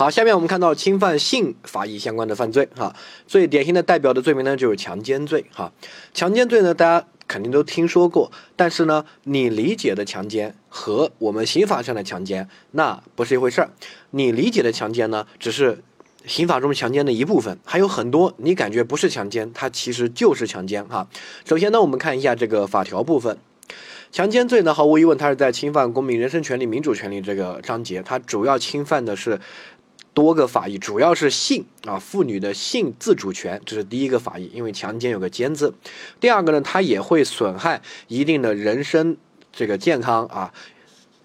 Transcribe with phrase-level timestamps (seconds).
[0.00, 5.70] 好，下面我们看到侵犯性法益相关的犯罪哈，最典型的代表的罪名呢就是强奸罪哈。
[6.14, 13.68] 强奸罪呢，大家肯定都听说过，但是呢，你理解的强奸和我们刑法上的强奸那不是一回事儿。
[14.12, 15.84] 你理解的强奸呢，只是
[16.24, 21.06] 刑法中强奸的一部分，还有很多你感觉不是强奸，它其实就是强奸哈。
[21.44, 23.36] 首先呢，我们看一下这个法条部分。
[24.12, 29.40] 强奸罪呢，毫无疑问，它是在侵犯公民人身权利、民主权利这个章节，它主要侵犯的是
[30.14, 35.74] 多个法益，主要是性啊，妇女的性自主权，这是第一个法益，因为强奸有个奸字。
[36.18, 39.16] 第二个呢，它也会损害一定的人身
[39.52, 40.52] 这个健康啊，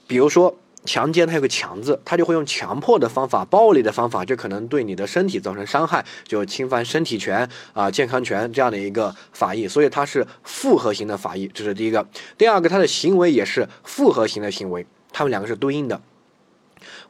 [0.08, 0.58] 比如说。
[0.88, 12.08] 强奸它有个强字，它就会用强迫的方法、暴力的方法，就可能对你的身体造成伤害，就侵犯身体权啊、健康权这样的一个法益，所以它是复合型的法益，这是第一个。
[12.38, 16.00] 第二个，它的行为也是复合型的行为，它们两个是对应的。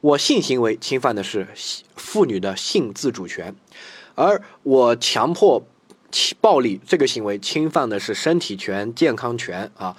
[0.05, 1.47] 我性行为侵犯的是
[1.95, 3.55] 妇女的性自主权，
[4.13, 5.65] 而我强迫、
[6.39, 9.97] 暴力这个行为侵犯的是身体权、健康权啊。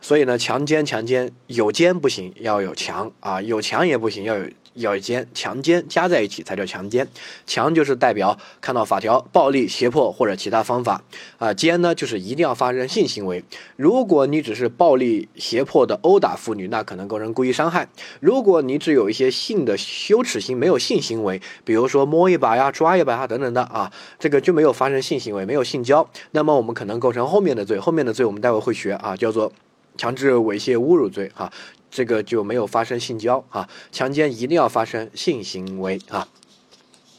[0.00, 7.06] 所以呢，强奸强奸有奸不行，要有强啊，有强也不行，要有要有奸，强奸加在一起才叫强奸。
[7.46, 11.02] 强就是代表看到法条，暴力、胁迫或者其他方法
[11.38, 11.52] 啊。
[11.54, 13.44] 奸呢，就是一定要发生性行为。
[13.76, 17.88] 如果你只是暴力、胁迫的殴打妇女，那可能构成故意伤害。
[18.20, 27.78] 如果你只有一些性的羞耻心，没有性行为，比如说摸一把呀、抓一把呀等等的啊，这个就没有发生性行为，没有性交，那么我们可能构成后面的罪。
[27.78, 29.52] 后面的罪我们待会会学啊，叫做。
[29.96, 31.52] 强制猥亵侮辱罪，哈，
[31.90, 36.28] 这个就没有发生性交，啊，强奸一定要发生性行为，啊，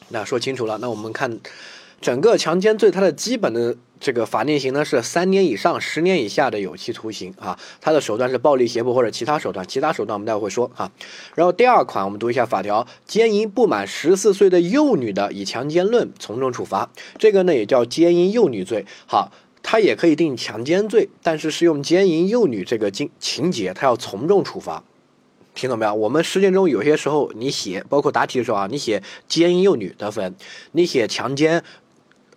[0.08, 1.38] 那说清楚了，那我们看
[2.00, 10.90] 整个强奸罪，它的基本的这个法定刑呢是三年以上十年以下的有期徒刑，啊，它的手段是暴力胁迫或者其他手段，其他手段我们待会会说，哈，
[11.34, 19.32] 然后第二款我们读一下法条，奸淫不满十四岁的幼女的，以强奸论从重处罚，这个呢也叫奸淫幼女罪，好。
[19.62, 24.82] 他也可以定强奸罪，但是是用奸淫幼女这个情情节，他要从重处罚，
[25.54, 25.94] 听懂没有？
[25.94, 30.34] 我们实践中有些时候你写，包括答题的时候啊，你写奸淫幼女得分，
[30.72, 31.62] 你写强奸，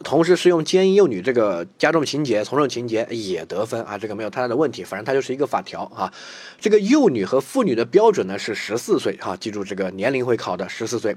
[0.04, 6.14] 同时是用奸淫幼女这个加重情节、从重情节也得分啊，这个没有太大的问题，反正它就是一个法条啊。
[6.60, 11.16] 这个幼女和妇女的标准呢是十四岁哈，记住这个年龄会考的十四岁。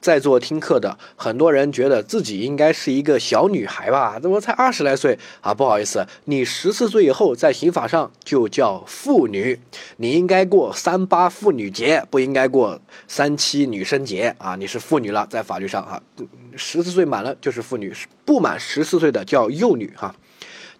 [0.00, 4.18] 在座听课的很多人觉得自己应该是一个小女孩吧？
[4.18, 5.52] 怎么才二十来岁啊？
[5.52, 9.60] 不好意思，你十四岁以后在刑法上就叫妇女，
[9.98, 14.56] 你应该过三八妇女节，不应该过三七女生节啊！
[14.56, 16.00] 你是妇女了，在法律上啊，
[16.56, 17.94] 十四岁满了就是妇女，
[18.24, 20.14] 不满十四岁的叫幼女哈。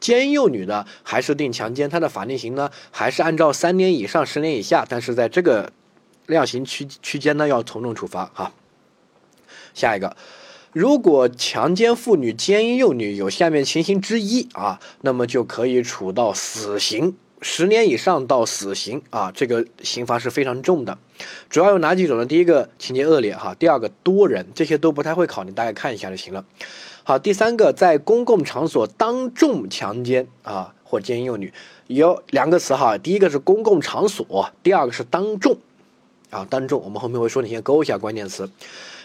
[0.00, 5.70] 奸幼女的还是定强奸，它的法定刑呢还是按照三年以上十年以下，但是在这个
[6.26, 8.50] 量刑区区间呢要从重处罚哈。
[9.74, 10.16] 下一个，
[10.72, 20.98] 如果强奸妇女、奸淫幼女有下面情形之一啊，那么就可以处到死刑，十年以上到死刑啊，这个刑罚是非常重的。
[21.48, 22.26] 主要有哪几种呢？
[22.26, 26.44] 第一个情节恶劣哈，第二个多人，这些都不太会考，你大概看一下就行了。
[27.02, 31.52] 好，第三个在公共场所当众强奸啊或奸淫幼女，
[31.88, 35.58] 有两个词哈，第一个是公共场所，第二个是当众
[36.30, 38.48] 啊，当众，我们后面会说，你先勾一下关键词。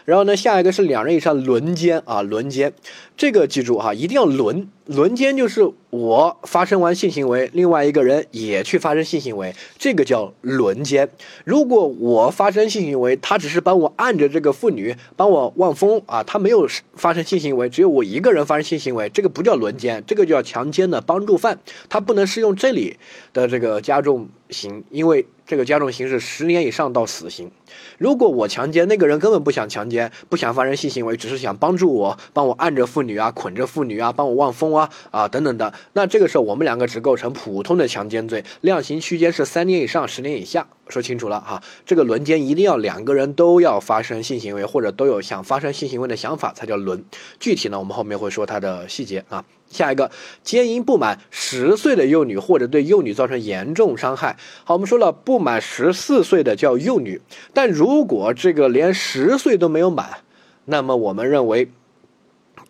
[0.05, 2.71] 然后呢，下一个是两人以上轮奸啊，轮奸，
[3.17, 4.69] 这个记住哈，一定要轮。
[4.85, 11.09] 轮奸就是我发生完性行为，另外一个人也去发生性行为，这个叫轮奸。
[11.43, 22.97] 如果我发生性行为，他只是帮我按着这个妇女，帮我望风啊，他没有发生性行为，只有我一个人发生性行为，这个不叫轮奸，这个叫强奸的帮助犯，他不能适用这里
[23.33, 27.51] 的这个加重刑，因为这个加重刑是十年以上到死刑。
[27.97, 34.75] 如果我强奸那个人根本不想强奸，不想发生性行为，只是想帮助我，帮我按着妇女啊，捆着妇女啊，帮我望风。
[34.75, 41.61] 啊啊等等的，那这个时候我们两个只构成普通的强奸罪，量刑区间是三年以上十年以下，说清楚了哈。
[41.85, 47.05] 这个轮奸一定要两个人都要发生性行为，或者都有想发生性行为的想法才叫轮。
[47.39, 49.45] 具体呢，我们后面会说它的细节啊。
[49.69, 50.11] 下一个，
[50.43, 54.37] 奸淫不满十岁的幼女或者对幼女造成严重伤害。
[54.63, 57.21] 好，我们说了不满十四岁的叫幼女，
[57.53, 60.19] 但如果这个连十岁都没有满，
[60.65, 61.71] 那么我们认为。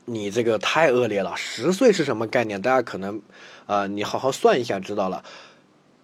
[0.08, 2.62] 你这个太恶劣了，十岁是什么概念？
[2.62, 3.20] 大家可能，
[3.66, 5.24] 呃，你好好算一下，知道了。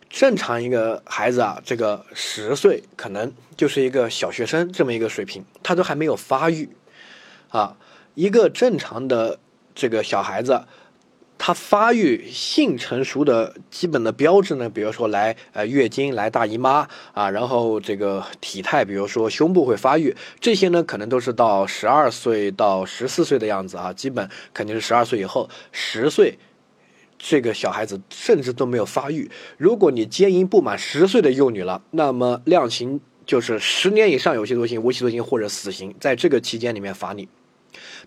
[0.09, 6.67] 正常一个孩子啊，这个十岁可能就是一个小学生这么一个水平，他都还没有发育，
[7.49, 7.77] 啊，
[8.15, 9.37] 一个正常的
[9.75, 10.63] 这个小孩子，
[11.43, 26.37] 他发育性成熟的基本的标志呢，比如说来呃月经、来大姨妈啊，然后这个体态，比如说胸部会发育，这些呢可能都是到十二岁到十四岁的样子啊，基本肯定是十二岁以后，十岁
[27.17, 29.27] 这个小孩子甚至都没有发育。
[29.57, 37.27] 如果你奸淫不满十岁的幼女了，那么量刑就是十年以上有期徒刑、无期徒刑或者死刑，在这个期间里面罚你。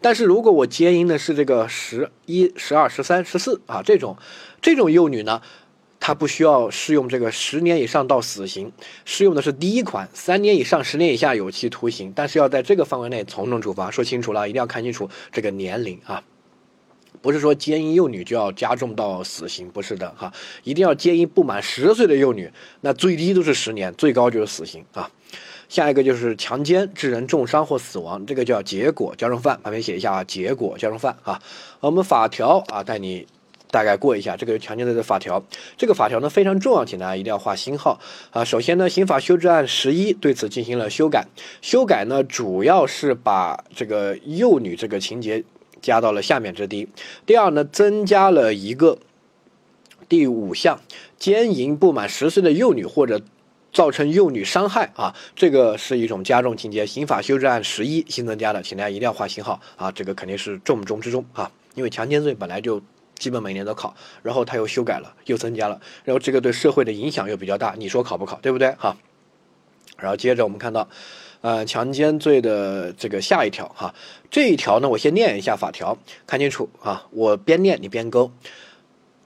[0.00, 4.16] 但是如果我奸淫的是这个十一、十二、十三、十四啊这种，
[4.60, 5.40] 这种幼女呢，
[6.00, 8.72] 她不需要适用这个十年以上到死刑，
[9.04, 13.90] 适用的是第一款三年以上十年以下有期徒刑，但是要在这个范围内从重处罚。
[13.90, 16.22] 说清楚了，一定要看清楚这个年龄啊，
[17.22, 20.32] 不是说奸淫幼女就要加重到死刑，不是的哈，
[20.64, 22.50] 一定要奸淫不满十岁的幼女，
[22.82, 25.10] 那最低都是十年，最高就是死刑啊。
[25.74, 31.42] 下一个就是强奸致人重伤或死亡，这个叫结果加重犯，旁边写一下啊，结果加重犯啊。
[31.80, 33.26] 我们法条啊，带你
[33.72, 35.44] 大概过一下这个强奸罪的法条。
[35.76, 37.98] 这个法条呢非常重要，请大家一定要画星号
[38.30, 38.44] 啊。
[38.44, 41.26] 首先呢，刑法修正案十一对此进行了修改，
[41.60, 45.42] 修改呢主要是把这个幼女这个情节
[45.82, 46.88] 加到了下面之低。
[47.26, 48.98] 第二呢，增加了一个
[50.08, 50.78] 第五项，
[51.18, 53.20] 奸淫不满十岁的幼女或者。
[53.74, 56.86] 造成幼女伤害啊，这个是一种加重情节。
[56.86, 61.50] 刑法修正案十一新增加的，请大家一定要画星号啊，这个肯定是重中之重啊。
[61.74, 62.80] 因为强奸罪本来就
[63.16, 63.92] 基本每年都考，
[64.22, 68.96] 然后他又修改了，又增加了，然后这个对社会的影响又比较大，你说考不考，对不对哈？
[69.98, 70.88] 然后接着我们看到，
[71.40, 73.92] 呃，强奸罪的这个下一条哈，
[74.30, 75.98] 这一条呢，我先念一下法条，
[76.28, 78.30] 看清楚啊，我边念你边勾。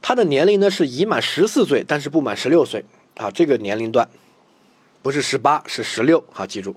[0.00, 2.87] 他的年龄呢是已满十四岁，但是不满十六岁
[3.17, 4.09] 啊，这个年龄段。
[5.08, 6.22] 不是十八，是十六。
[6.31, 6.76] 好，记住，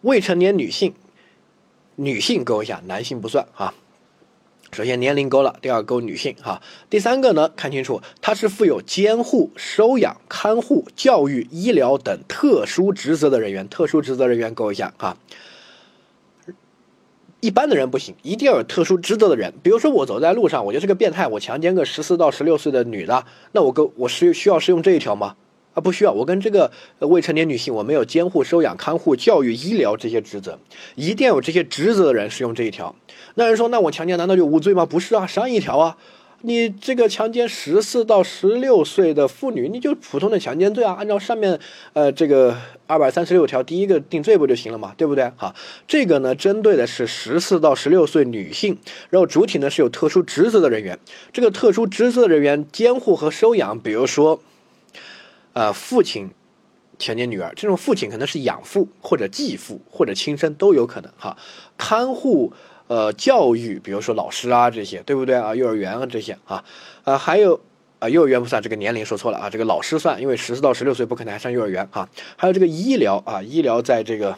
[0.00, 0.94] 未成年女性，
[1.94, 3.72] 女性勾一下，男性不算啊。
[4.72, 6.60] 首先年龄勾了，第二勾女性哈。
[6.90, 13.68] 第三个呢，看清楚，她是负有监护、收养、看护、教育、医疗等特殊职责的人员。
[13.68, 15.16] 特殊职责人员勾一下啊。
[17.38, 19.54] 一般的人不行，一定要有特殊职责的人。
[19.62, 25.36] 比如说我走在路上，我就是个变态，我强奸个十四到十六岁的女的，那我勾我是需要适用这一条吗？
[25.74, 30.58] 啊，不需要，我跟这个未成年女性，我没有监护、收养、看护、教育、医疗这些职责，
[30.96, 32.94] 一定要有这些职责的人适用这一条。
[33.36, 34.84] 那人说，那我强奸难道就无罪吗？
[34.84, 35.96] 不是啊，上一条啊，
[36.42, 41.58] 你这个强奸十四到十六岁的妇女，你就普通的强奸罪啊，按照上面
[41.94, 42.54] 呃这个
[42.86, 45.32] 二百三十六条第一个定罪不就行了嘛，对不对？
[45.38, 45.54] 哈，
[45.88, 48.76] 这个呢，针对的是十四到十六岁女性，
[49.08, 50.98] 然后主体呢是有特殊职责的人员，
[51.32, 54.38] 这个特殊职责人员监护和收养，比如说。
[55.54, 56.30] 呃，父亲
[56.98, 61.36] 强奸女儿，这种父亲可能是养父或者继父或者亲生都有可能哈。
[61.76, 62.52] 看护、
[62.86, 65.54] 呃，教育，比如说老师啊这些，对不对啊？
[65.54, 66.64] 幼儿园啊这些啊，
[67.04, 67.60] 啊还有
[67.98, 72.08] 啊，幼儿园不算这个年龄说错了啊，这个老师算，因为十四到十六岁不可能还上幼儿园哈。
[72.36, 74.36] 还有这个医疗啊，医疗在这个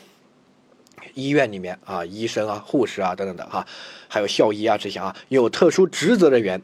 [1.14, 3.66] 医院里面啊，医生啊、护士啊等等的哈，
[4.08, 6.60] 还有校医啊这些啊，有特殊职责人员。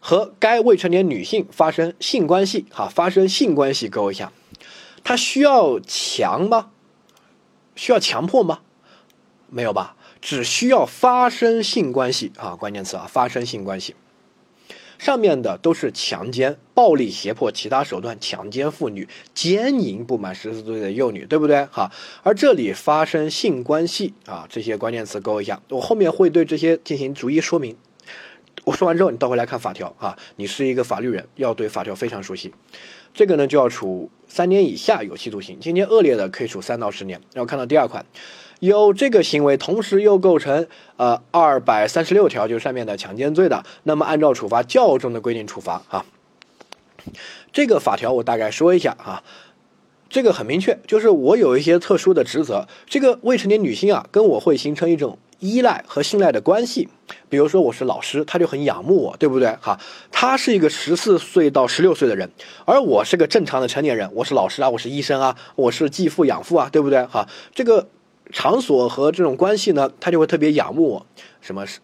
[0.00, 4.32] 和该未成年女性发生性关系，哈，发生性关系勾一下，
[5.02, 6.70] 他需要强吗？
[7.74, 8.60] 需要强迫吗？
[9.48, 13.94] 没有吧，只需要发生性关系啊，关键词啊，发生性关系。
[14.98, 21.66] 上面的都是强奸、暴力胁迫、其他手段强奸妇女、奸淫不满十四岁的幼女，对不对？
[21.66, 27.76] 哈，而这里发生性关系啊，这些关键词勾一下，我后面会对这些进行逐一说明。
[28.66, 32.52] 我说完之后，你倒回来看法条啊，你是一个法律人，要对法条非常熟悉。
[33.14, 37.20] 这个呢就要处三年以下有期徒刑，情节恶劣的可以处三到十年。
[37.32, 38.04] 然后看到第二款，
[38.58, 46.04] 有这个行为，同时又构成呃二百三十六条，就是上面的强奸罪的，那么按照处罚较重的规定处罚啊。
[47.52, 49.22] 这个法条我大概说一下啊，
[50.08, 55.20] 这个很明确，就是我有一些特殊的职责，这个未成年女性啊，跟我会形成一种。
[55.38, 56.88] 依赖和信赖的关系，
[57.28, 59.54] 比如说我是老师，他就很仰慕我，对不对？
[59.60, 59.78] 哈，
[60.10, 62.30] 他是一个十四岁到十六岁的人，
[62.64, 67.04] 而我是个正常的成年人，我是老师啊，我是医生啊，我是继父养父啊，对不对？
[67.04, 67.86] 哈，这个
[68.32, 71.06] 场所和这种关系呢，他就会特别仰慕我，
[71.42, 71.80] 什么是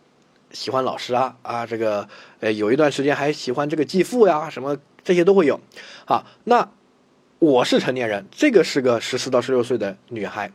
[0.53, 2.09] 喜欢老师啊啊，这个
[2.41, 5.61] 呃有一段时间还喜欢这个继父呀，什么这些都会有。
[6.07, 6.71] 好，那
[7.39, 10.51] 我是成年人，这个是个十四到十六岁的女孩。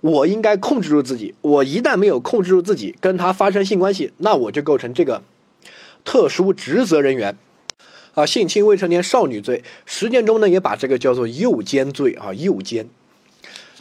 [0.00, 1.34] 我应该控制住自己。
[1.40, 5.22] 我一旦没有控制住自己，跟他发生性关系，那我就构成这个
[6.04, 7.36] 特殊职责人员
[8.14, 9.62] 啊，性侵未成年少女罪。
[9.86, 12.88] 实践中呢，也把这个叫做诱奸罪啊，诱奸，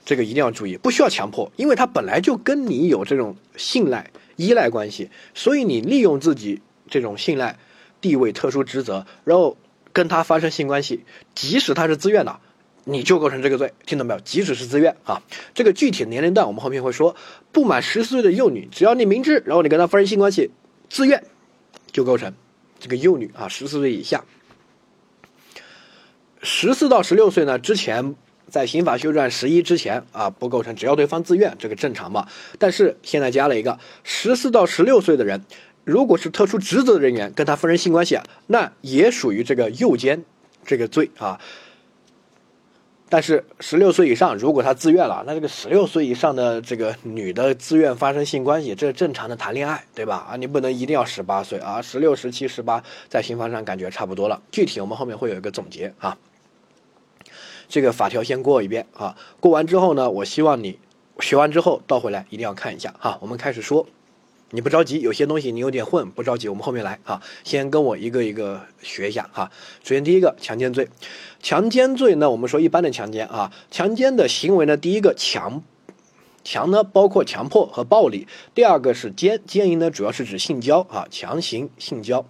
[0.05, 7.57] 这个一定要注意，不需要强迫，因为他本来就跟你有这种信赖、依赖关系，所以你利用自己这种信赖、
[8.01, 9.57] 地位、特殊职责，然后
[9.93, 12.39] 跟他发生性关系，即使他是自愿的，
[12.86, 14.19] 你就构成这个罪，听懂没有？
[14.21, 15.21] 即使是自愿啊，
[15.53, 17.15] 这个具体的年龄段我们后面会说。
[17.51, 20.51] 不满十四岁的幼女，只要你明知，然后你跟她发生性关系，
[20.89, 21.24] 自愿，
[21.91, 22.33] 就构成
[22.79, 24.24] 这个幼女啊，十四岁以下。
[26.41, 28.15] 十四到十六岁呢，之前。
[28.51, 32.27] 在刑法修正案十一之前啊，不构成，只要对方自愿，这个正常嘛。
[32.57, 35.45] 但是现在加了一个十四到十六岁的人，
[35.83, 40.25] 如果是特殊职责人员跟他发生性关系啊，那也属于这个诱奸
[40.65, 41.39] 这个罪啊。
[43.11, 50.27] 但是十六岁以上，如果他自愿了，那这个十六岁以上的这个女的自愿发生性关系，这是正常的谈恋爱，对吧？
[50.29, 54.41] 啊，你不能一定要十八岁啊，十六、十七、十八，在刑法上感觉差不多了。
[54.51, 56.15] 具体我们后面会有一个总结啊。
[57.67, 60.77] 这个法条先过一遍啊，过完之后呢，我希望你
[61.19, 63.17] 学完之后倒回来一定要看一下哈。
[63.21, 63.87] 我们开始说，
[64.51, 67.22] 你不着急，有些东西你有点混，不着急，我们后面来啊。
[67.44, 69.51] 先跟我一个一个学一下哈。
[69.84, 70.89] 首先第一个强奸罪，
[71.39, 75.62] 强奸罪呢，我们说一般的强奸啊，强奸的行为呢，第一个强
[76.44, 82.25] 强呢包括强迫和暴力，第二个是奸奸淫呢，主要是指性交啊，强行性交。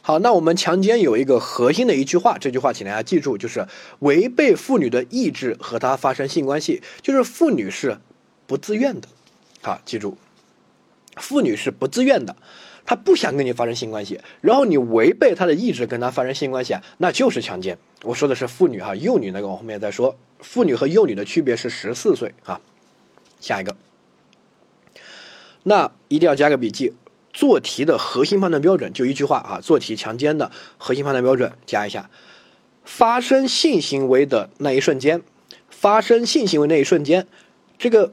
[0.00, 3.68] 好，那我们强奸有一个核心的一句话，这句话请大家记住，就是
[4.00, 7.98] 违背妇女的意志和她发生性关系，就是妇女是
[8.48, 9.06] 不自愿的。
[9.60, 10.18] 好，记住，
[11.16, 12.36] 妇女是不自愿的，
[12.84, 17.78] 她不想跟你发生性关系，然后你违背她的意志跟她发生性关系啊，那就是强奸。
[18.02, 20.16] 我说的是妇女哈，幼女那个我后面再说。
[20.40, 22.60] 妇女和幼女的区别是十四岁啊。
[23.40, 23.76] 下一个，
[25.64, 26.94] 那一定要加个笔记。
[27.32, 32.10] 做题的核心判断标准就一句话啊，做题强奸的核心判断标准加一下，
[32.84, 35.22] 发生性行为的那一瞬间，
[35.70, 37.26] 发生性行为那一瞬间，
[37.78, 38.12] 这个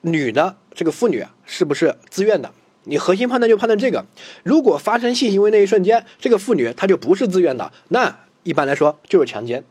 [0.00, 2.50] 女的这个妇女是不是自愿的？
[2.84, 4.04] 你核心判断就判断这个，
[4.42, 9.64] 如果发生性行为那一瞬间，这个妇女她就不是自愿的，那一般来说就是强奸。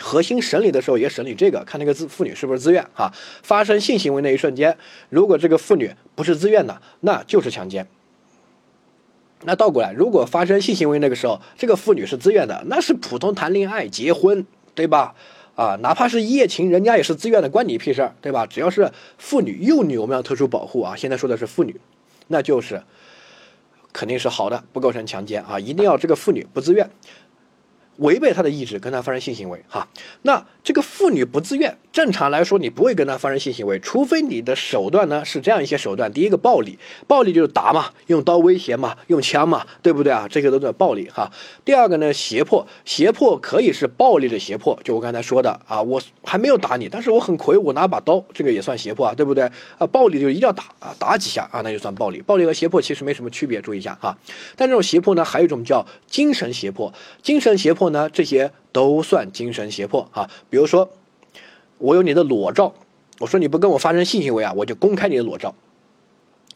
[0.00, 3.12] 核心审理的时候也审理这个，看那个自妇女是不是自愿啊？
[3.42, 4.76] 发生性行为那一瞬间，
[5.08, 7.88] 如果这个妇女不是自愿的，那就是强奸。
[9.44, 15.14] 那倒过来，如果发生性行为那个时候，这个妇女是自愿的，那是普通谈恋爱、结婚，对吧？
[15.58, 18.46] 啊，哪怕是一夜情，人家也是自愿的，关你屁事儿，对吧？
[18.46, 20.94] 只要是妇女、幼女，我们要特殊保护啊。
[20.94, 21.74] 现在说的是妇女，
[22.28, 22.80] 那就是
[23.92, 26.88] 肯定是好的，不构成强奸啊，一定要这个妇女不自愿。
[27.98, 29.86] 违背他的意志跟他发生性行为，哈，
[30.22, 40.28] 那这个妇女不自愿，正常来说你不会跟他发生性行为，除非你的手段呢是这样一些手段，第一个暴力，暴力就是打嘛，用刀威胁嘛，用枪嘛，对不对啊？
[40.30, 41.30] 这个都叫暴力哈。
[41.64, 49.42] 第二个呢，胁迫，胁迫可以是暴力的胁迫，就我刚才说的啊，我还没有打你，但是我很魁梧，我拿把刀，这个也算胁迫啊，对不对
[49.76, 49.84] 啊？
[49.90, 52.22] 暴力就一定要打啊，打几下啊，那就算暴力。
[52.22, 54.16] 暴力和胁迫其实没什么区别，注意一下哈。
[54.54, 57.87] 但这种胁迫呢，还有一种叫精神胁迫，精神胁迫。
[57.90, 60.30] 呢，这些都算精神胁迫啊。
[60.50, 60.90] 比如说，
[61.78, 62.74] 我有你的裸照，
[63.18, 65.54] 我说你不跟我发生性行为啊，我就公开你的裸照。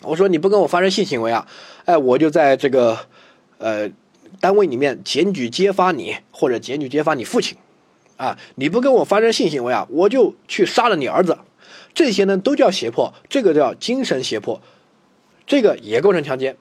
[0.03, 1.47] 我说你不跟我发生性行为啊，
[1.85, 2.99] 哎，我就在这个
[3.59, 3.89] 呃
[4.41, 7.57] 单位里面检举揭发你，或者检举揭发你父亲
[8.17, 8.37] 啊。
[8.57, 11.39] 你不跟我发生性行为啊，我就去杀了你儿子。
[11.95, 14.61] 这些呢都叫胁迫，这个叫精神胁迫，
[15.47, 16.57] 这个也构成强奸。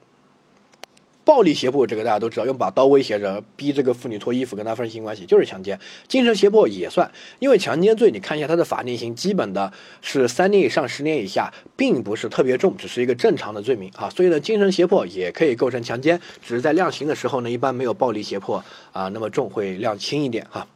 [1.24, 20.66] 暴力胁迫这个大家都知道，用把刀威胁着逼这个妇女脱衣服跟她发生性关系就是强奸，精神胁迫也算，因为强奸罪你看一下它的法定刑，基本的是三年以上十年以下，并不是特别重，只是一个正常的罪名啊，所以呢，精神胁迫也可以构成强奸，只是在量刑的时候呢，一般没有暴力胁迫啊那么重，会量轻一点哈。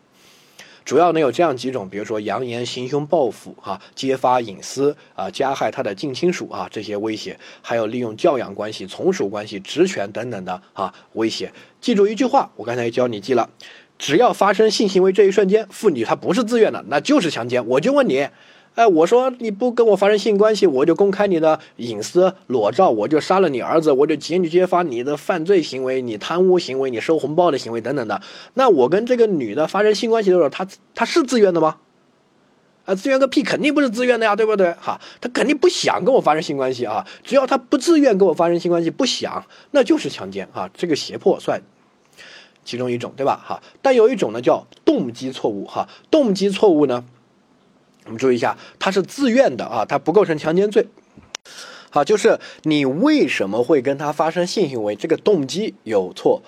[0.86, 11.52] 主要呢有这样几种，比如说扬言行凶报复啊，揭发隐私啊，加害他的近亲属啊，这些威胁，还有利用教养关系、从属关系、职权等等的啊威胁。
[11.80, 13.50] 记住一句话，我刚才教你记了，
[13.98, 17.66] 只要发生性行为这一瞬间，妇女她不是自愿的，那就是强奸。
[17.66, 18.28] 我就问你。
[18.76, 28.20] 哎，我说你不跟我发生性关系，我就公开你的隐私裸照，我就杀了你儿子，我就检举揭发你的犯罪行为、你贪污行为、你收红包的行为等等的。
[28.52, 31.78] 那我跟这个女的发生性关系的时候，她她是自愿的吗？
[32.84, 34.70] 啊，自愿个屁，肯定不是自愿的呀，对不对？
[34.74, 37.06] 哈，她肯定不想跟我发生性关系啊。
[37.24, 40.68] 只要她不自愿跟我发生性关系，不想，那就是强奸啊。
[40.74, 41.62] 这个胁迫算
[42.62, 43.42] 其中一种，对吧？
[43.42, 47.06] 哈，但有一种呢叫动机错误，哈，动机错误呢。
[48.06, 50.86] 我们注意一下，他是自愿的啊，他不构成强奸罪。
[51.90, 56.42] 好，就是你为什么会跟他发生性行为，这个动机有错，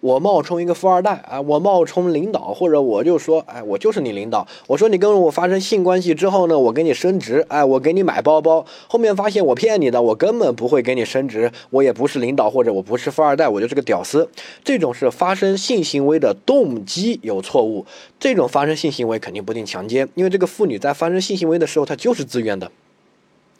[0.00, 4.48] 我冒充一个富二代啊，我冒充领导，或者我就说，哎，我就是你领导。
[4.66, 8.64] 我说你跟我发生性关系之后呢，我给你升职，哎，我给你买包包。
[8.88, 14.26] 后面发现我骗你的，我根本不会给你升职，我也不是领导，或者我不是富二代，我就是个屌丝。
[14.64, 17.84] 这种是发生性行为的动机有错误，
[18.18, 22.72] 这种发生性行为肯定不定强奸，因为这个妇女在发生性行为的时候，她就是自愿的，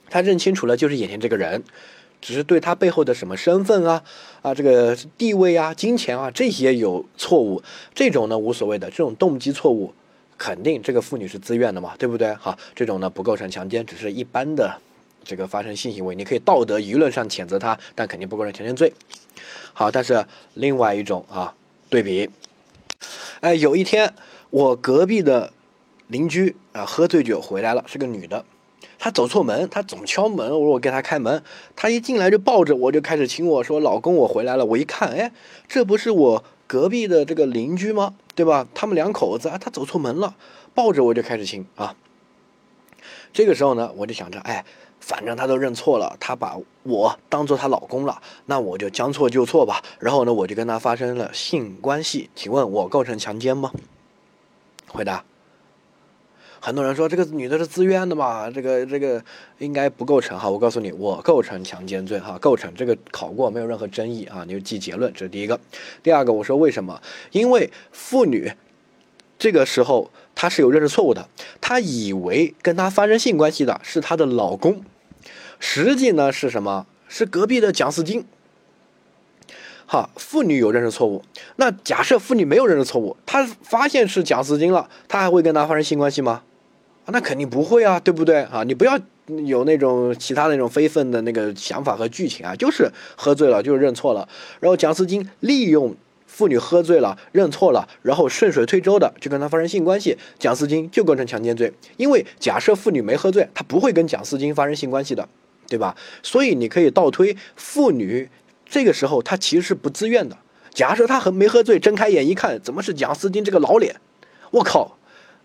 [0.09, 1.63] 她认清楚了就是眼前这个人。
[2.23, 4.03] 只是对她背后的什么身份啊
[4.43, 7.63] 啊这个地位啊金钱啊这些有错误，
[7.95, 9.93] 这种呢无所谓的，这种动机错误，
[10.39, 12.33] 肯定这个妇女是自愿的嘛，对不对？
[12.35, 14.81] 哈，这种呢不构成强奸，只是一般的
[15.23, 18.93] 这个发生性行为，你可以道德舆论上谴责他，但肯定不构成强奸罪。
[19.73, 21.55] 好，但是另外一种啊
[21.89, 22.31] 对比，
[23.41, 24.13] 哎，有一天
[24.51, 25.53] 我隔壁的
[26.09, 28.45] 邻居啊喝醉酒回来了，是个女的。
[29.03, 31.43] 他走错门，他总敲门，我说我给他开门，
[31.75, 35.33] 他一进来就抱着我就开始亲我说老公我回来了，我一看，哎，
[35.67, 38.15] 这不是我隔壁的这个邻居吗？
[38.35, 38.69] 对吧？
[38.75, 40.37] 他们两口子啊，他走错门了，
[40.75, 41.97] 抱着我就开始亲啊。
[43.33, 44.65] 这个时候呢，我就想着，哎，
[45.01, 49.83] 反正他都认错了，他把我当做他老公了，那我就将错就错吧。
[49.99, 53.73] 然后呢，我就跟他发生了性关系，请问我构成强奸吗？
[54.89, 55.25] 回答。
[56.63, 59.23] 很多人说这个女的是自愿的嘛，这个这个
[59.59, 60.49] 应该不构成哈。
[60.49, 65.59] 我告诉你，我构成强奸罪哈，构成这个考过没有任何争议啊，你就记结论，这是第一个。
[66.03, 67.01] 第二个，我说为什么？
[67.33, 68.53] 因为妇女
[69.39, 71.27] 这个时候她是有认识错误的，
[71.63, 74.85] 她以为跟她发生性关系的是她的老公，
[75.59, 76.87] 实际呢是什么？
[77.09, 78.27] 是隔壁的蒋四金。
[79.87, 81.25] 好，妇女有认识错误，
[81.57, 86.43] 那假设妇女没有认识错误，她发现是蒋四金了，她还会跟他发生性关系吗？
[87.05, 88.63] 啊那肯定不会啊，对不对啊？
[88.65, 88.99] 你不要
[89.47, 94.29] 有那种其他那种非分的那个想法和剧情啊，就是喝醉了，就认错了。
[94.61, 95.95] 然后蒋思金利用
[96.27, 101.73] 妇女喝醉了认错了，然后顺水推舟的就跟他发生性关系，蒋思金就构成强奸罪。
[101.97, 105.29] 因为假设妇女没喝醉，她不会跟蒋思金发生性关系的，
[105.69, 105.97] 对吧？
[106.23, 108.29] 所以你可以倒推，妇女
[108.65, 110.37] 这个时候她其实是不自愿的。
[110.73, 113.97] 假设她和没喝醉，睁开眼一看，怎么是蒋思金这个老脸？
[114.53, 114.97] 我靠！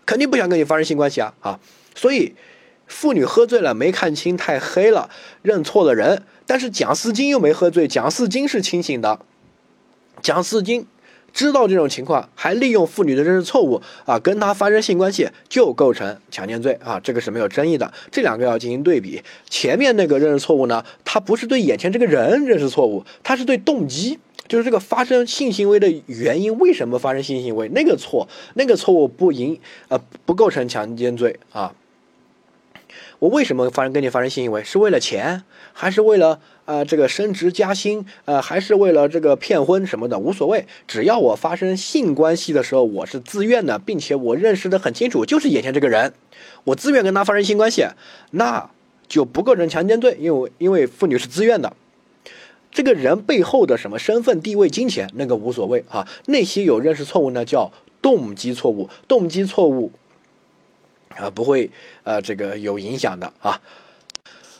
[0.06, 1.60] 肯定不想跟你发生性关系啊啊！
[1.94, 2.34] 所以，
[2.86, 5.10] 妇女喝醉了没看清太黑了，
[5.42, 6.22] 认错了人。
[6.46, 9.18] 但是蒋四金又没喝醉，蒋四金是清醒的。
[10.22, 10.86] 蒋四金
[11.36, 16.98] 知道这种情况，还利用妇女的认识错误啊，跟她发生性关系，就构成强奸罪啊！
[16.98, 17.92] 这个是没有争议的。
[18.10, 19.22] 这两个要进行对比。
[19.50, 24.18] 前面那个认识错误呢，他不是对眼前这个人认识错误，他是对动机。
[24.48, 27.68] 就是这个发生性行为的原因，为什么发生性行为？
[27.68, 31.74] 那个错，那个错误不影，呃，不构成强奸罪啊。
[33.18, 34.64] 我为什么发生跟你发生性行为？
[34.64, 35.42] 是为了钱，
[35.74, 38.04] 还是为了呃这个升职加薪？
[38.26, 40.18] 呃，还是为了这个骗婚什么的？
[40.18, 46.12] 无所谓，只要我发生性关系的时候，我是自愿的，并且我认识的很清楚，就是眼前这个人，
[46.64, 47.86] 我自愿跟他发生性关系，
[48.32, 48.68] 那
[49.08, 51.72] 就不构成强奸罪，因为因为妇女是自愿的。
[52.72, 56.06] 这个人背后的什么身份、地位、金钱，那个无所谓啊。
[56.26, 58.90] 那些有认识错误呢，叫动机错误。
[59.08, 59.92] 动机错误
[61.16, 61.70] 啊，不会
[62.02, 63.60] 呃这个有影响的啊。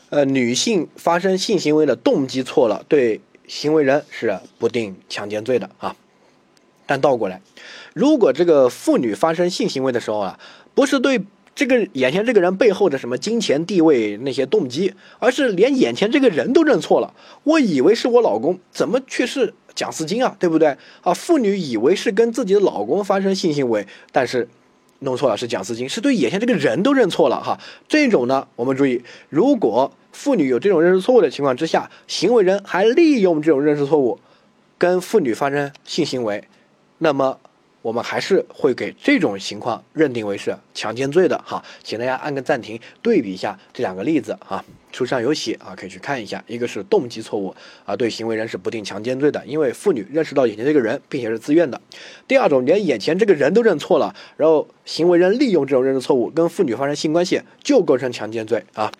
[0.09, 5.95] 呃，女性发生性行为的动机错了，对行为人是不定强奸罪的啊。
[6.85, 7.41] 但倒过来，
[7.93, 10.39] 如果这个妇女发生性行为的时候啊，
[10.73, 11.21] 不是对。
[11.57, 17.11] 这个眼前这个人背后的什么金钱地位那些动机，而是连眼前这个人都认错了。
[17.45, 20.35] 我以为是我老公，怎么却是蒋思金啊？
[20.37, 21.11] 对不对啊？
[21.15, 24.47] 妇女以为是跟自己的老公发生性行为，但是
[24.99, 27.59] 弄错了是蒋思金，是对眼前这个人都认错了哈。
[27.87, 34.19] 这种呢，我们注意，如果妇女有这种认识错误的情况之下，行为人还利用这种认识错误
[34.77, 36.43] 跟妇女发生性行为，
[36.97, 37.39] 那么。
[37.87, 46.43] 我们还是会给这种情况认定为是强奸罪的哈，请大家按个暂停，对比一下这两个例子啊，书上有写啊，可以去看一下。
[46.47, 51.79] 一个是动机错误啊，对行为人是不定强奸罪的，因为妇女认识到眼前这个人，并且是自愿的。
[52.27, 58.91] 第二种，连眼前这个人都认错了，然后行为人利用这种认识错误跟妇女发生性关系，就构成强奸罪啊。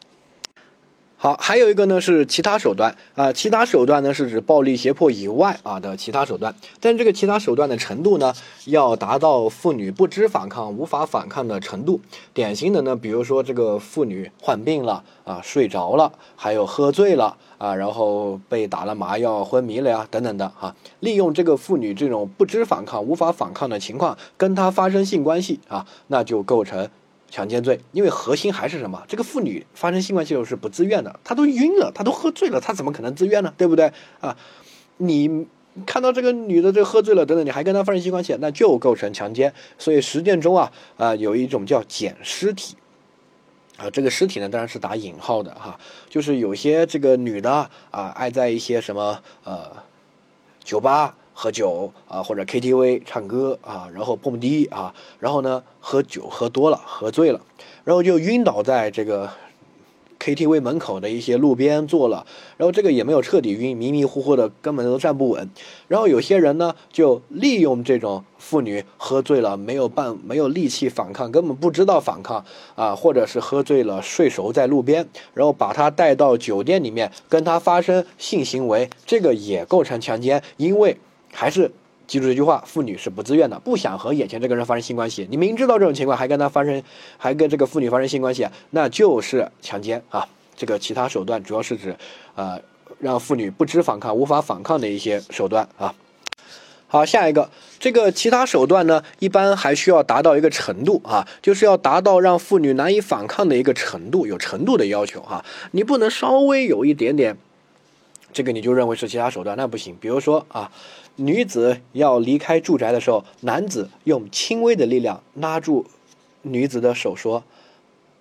[1.20, 8.32] 好，还有一个呢是其他手段啊，其他手段呢是指暴力胁迫以外啊的其他手段，但这个其他手段的程度呢，
[8.66, 12.00] 要达到妇女不知反抗、无法反抗的程度。
[12.36, 26.88] 典型的呢，比如说这个妇女患病了啊，睡着了，还有喝醉了啊，然后被打了麻药昏迷了呀，等等的哈，利用这个妇女这种不知反抗、无法反抗的情况，跟她发生性关系啊，那就构成。
[27.30, 29.04] 强奸罪，因为核心还是什么？
[29.08, 33.54] 这个妇女发生性关系的时候是不自愿的，她都晕了，她都喝醉了，她怎么可能自愿呢？
[33.58, 34.38] 对不对啊？
[34.98, 35.46] 你
[35.86, 39.54] 看到这个女的这喝醉了等等，你还跟她发生性关系，那就构成强奸。
[39.78, 42.76] 所以实践中啊啊有一种叫捡尸体。
[43.78, 49.72] 啊，这个尸体呢，当然是打引号的哈，就是有些这个女的啊，爱在一些什么呃
[50.63, 57.39] 酒吧喝酒啊，或者 KTV 唱歌啊，然后蹦迪啊，然后呢喝酒喝多了，喝醉了，
[57.84, 59.30] 然后就晕倒在这个。
[60.19, 62.26] KTV 门口的一些路边坐了，
[62.58, 65.47] 然后这个也没有彻底晕，迷迷糊糊的，根本都站不稳。
[65.88, 72.43] 然后有些人呢，就利用这种妇女喝醉了，没有办，没有力气反抗，根本不知道反抗
[72.76, 80.97] 啊，或者是喝醉了睡熟在路边，然后把她带到酒店里面，跟她发生性行为，这个也构成强奸，因为
[81.38, 81.71] 还是。
[82.08, 85.28] 记住这句话：妇女是不自愿的，不想和眼前这个人发生性关系。
[85.30, 86.82] 你明知道这种情况还跟他发生，
[87.17, 90.26] 还跟这个妇女发生性关系，那就是强奸啊！
[90.56, 91.93] 这个其他手段主要是指，
[92.36, 92.58] 呃，
[93.00, 95.93] 让妇女不知反抗、无法反抗的一些手段啊。
[96.88, 105.43] 好，下一个，这个其他手段呢，一般还需要达到一个程度啊，就是要达到让妇女难以反抗的一个程度，有程度的要求哈。
[105.71, 107.36] 你不能稍微有一点点，
[108.34, 109.96] 这个你就认为是其他手段，那不行。
[110.00, 110.72] 比如说啊。
[111.20, 115.88] 女子要离开住宅的时候，男子用轻微的力量拉住
[116.44, 117.44] 女子的手，说：“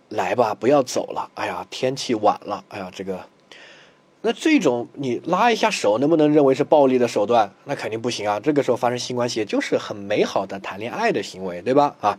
[0.08, 2.64] 来吧，不要走了。”哎呀，天气晚了。
[2.70, 3.26] 哎呀，这个，
[4.22, 7.52] 那这种你拉一下手，能不能认为是暴力的手段？
[7.66, 8.40] 那肯定不行啊！
[8.40, 11.94] 这个时候发生性关系，就是很美好的谈恋爱的行为，对吧？
[12.00, 12.18] 啊。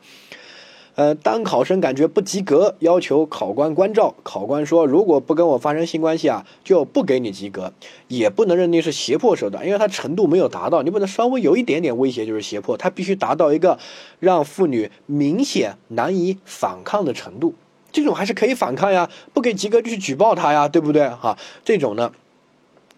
[0.97, 4.15] 呃，当考生感觉不及格，要求考官关照。
[4.23, 7.71] 考官说，如果不跟我发生性关系啊，就不给你及格，
[8.07, 13.77] 也不能认定是胁迫手段，因为他程度没有达到，你不能稍微有一点点威胁就是胁迫，他必须达到一个
[14.19, 17.53] 让妇女明显难以反抗的程度。
[17.91, 21.07] 这种还是可以反抗呀，不给及格就去举报他呀，对不对？
[21.09, 22.11] 哈，这种呢，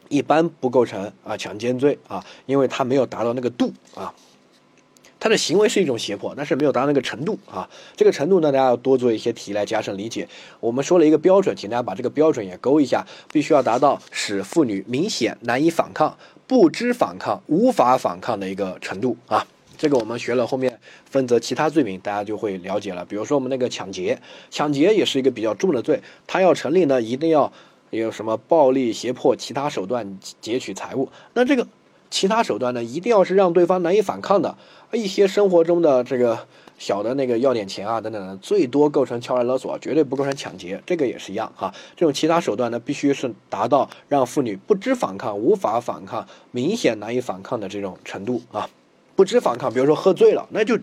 [0.07, 4.13] 一般不构成啊强奸罪啊，因为他没有达到那个度啊。
[5.19, 7.69] 他的行为是一种胁迫，但是没有达到那个程度啊。
[7.97, 10.27] 这个程度呢，大家要多做一些题来加深理解。
[10.61, 19.45] 我们说了一个标准，请大家把这个标准也勾一下，必须要达到使妇女明显难以反抗、不知反抗、无法反抗的一个程度啊。
[19.77, 23.03] 这个我们学了后面分则其他罪名，大家就会了解了。
[23.03, 27.51] 比如说我们那个抢劫，抢劫也是一个比较重的罪，它要成立呢，一定要
[27.89, 31.09] 有什么暴力、胁迫、其他手段劫取财物。
[31.33, 31.67] 那这个。
[32.11, 34.57] 其他手段呢，一定要是让对方难以反抗的。
[34.91, 36.39] 一些生活中的这个
[36.77, 40.81] 小的那个要点钱啊等等的，最多构成敲诈勒索，绝对不构成抢劫。
[40.85, 41.73] 这个也是一样哈。
[41.95, 48.67] 这种其他手段呢，必须是达到让妇女不知反抗、无法反抗、明显难以反抗的这种程度啊。
[49.15, 50.79] 不知反抗，比如说喝醉了，那就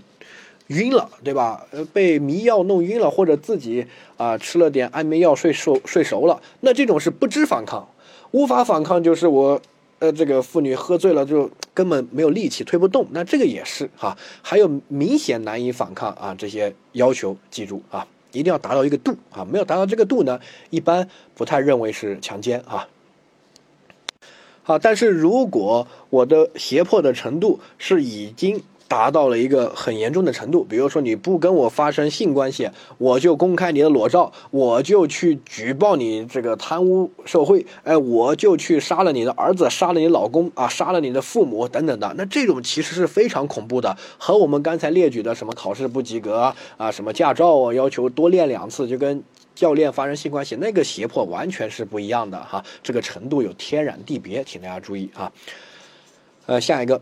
[0.68, 1.66] 晕了，对吧？
[1.72, 7.88] 呃，被迷药弄晕了，或者自己啊吃了点安眠药睡熟睡熟了，那这种是不知反抗、
[8.30, 9.60] 无法反抗，就是我。
[9.98, 20.38] 呃，这个妇女喝醉了就根本没有力气推不动，那这个也是哈，还有明显难以反抗啊，这些要求记住啊，一定要达到一个度啊，没有达到这个度呢，
[20.70, 22.86] 一般不太认为是强奸啊。
[24.62, 28.62] 好，但是如果我的胁迫的程度是已经。
[28.88, 42.14] 达到了一个很严重的程度，比如说你不跟我发生性关系，我就公开你的裸照，我就去举报你这个贪污受贿，哎，我就去杀了你的儿子，杀了你老公啊，杀了你的父母等等的。
[42.16, 49.22] 那这种其实是非常恐怖的，和我们刚才列举的什么考试不及格啊，什么驾照啊要求多练两次就跟
[49.54, 55.32] 教练发生性关系，那个胁迫完全是不一样的哈，这个程度有天壤地别，请大家注意啊。
[56.46, 57.00] 呃，下一个。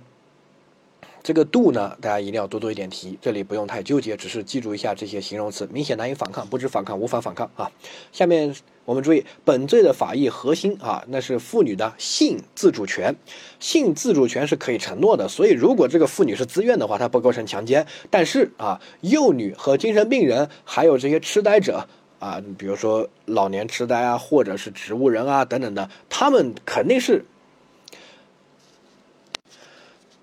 [1.25, 7.73] 这个度呢，大家一定要多做一点题，这里不用太纠结，只是记住一下这些形容词：明显难以反抗、不知反抗、无法反抗啊。
[8.13, 13.17] 下面我们注意，本罪的法益核心啊，那是妇女的性自主权。
[13.59, 17.87] 性自主权是可以承诺的，所以如果这个妇女是自愿的话，她不构成强奸。
[18.11, 27.25] 但是啊，幼女和精神病人，还有这些痴呆者啊，比如说老年痴呆啊，或者是植物人啊等等的，他们肯定是。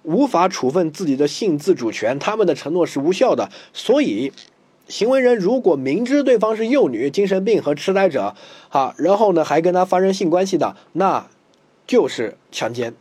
[0.04, 3.50] 无法处分自己的性自主权，他们的承诺是无效的。
[3.72, 4.32] 所以，
[4.88, 8.36] 行为人如果明知对方是幼女、精神病和痴呆者，
[8.70, 11.28] 好，然后呢还跟他发生性关系的，那
[11.86, 12.94] 就是强奸。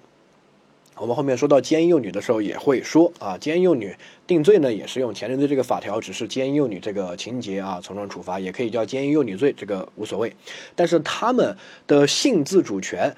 [0.97, 10.37] 我们后面说到奸幼女的时候也会说啊，奸幼女定罪呢也是用前人罪这个法条，只是奸幼女这个情节啊从重处罚，也可以叫奸幼女罪，这个无所谓。
[10.77, 13.17] 但是他们的性自主权。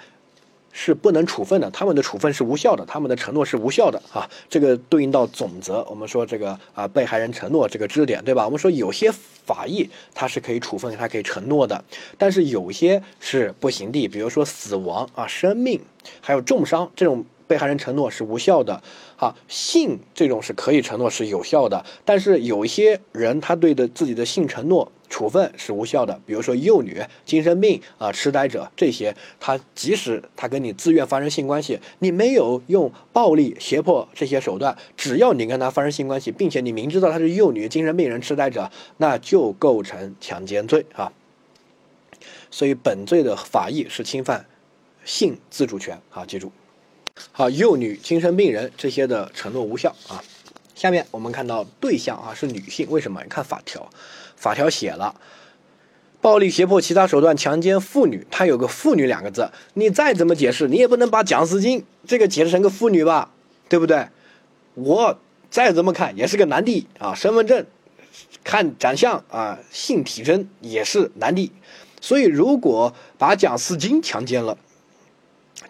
[0.73, 4.29] 是不能处分的，他们的处分是无效的，他们的承诺是无效的啊。
[4.49, 8.45] 这个对应到总则，我们说这个啊，被害人承诺这个知识点，对吧？
[8.45, 11.85] 我们说有些法益它是可以处分，它可以承诺的，
[12.19, 15.81] 但是有些是不行的，比如说死亡啊、生命，
[16.21, 17.25] 还有重伤这种。
[17.49, 18.83] 被害人承诺是无效的。
[19.17, 41.13] 啊，性这种是可以承诺是有效的，但是有一些人他对的自己的性承诺处分是无效的，比如说幼女、精神病啊、痴呆者这些，他即使他跟你自愿发生性关系，你没有用暴力、胁迫这些手段，只要你跟他发生性关系，并且你明知道他是幼女、精神病人、痴呆者，那就构成强奸罪啊。
[42.51, 44.47] 所以本罪的法益是侵犯
[45.05, 46.51] 性自主权啊，记住。
[47.33, 50.25] 好，幼女、精神病人这些的承诺无效啊。
[50.75, 53.23] 下面我们看到对象啊是女性，为什么？
[53.23, 53.89] 你看法条，
[54.43, 55.15] 法条写了，
[56.21, 63.31] 暴力、胁迫、其他手段强奸妇女，它有个妇女两个字，你再怎么解释，你也不能把蒋思金这个解释成个妇女吧，
[63.69, 64.09] 对不对？
[64.75, 65.17] 我
[65.49, 67.65] 再怎么看也是个男的啊，身份证
[68.43, 71.53] 看长相啊，性体征也是男的，
[72.01, 74.59] 所以如果把蒋思金强奸了。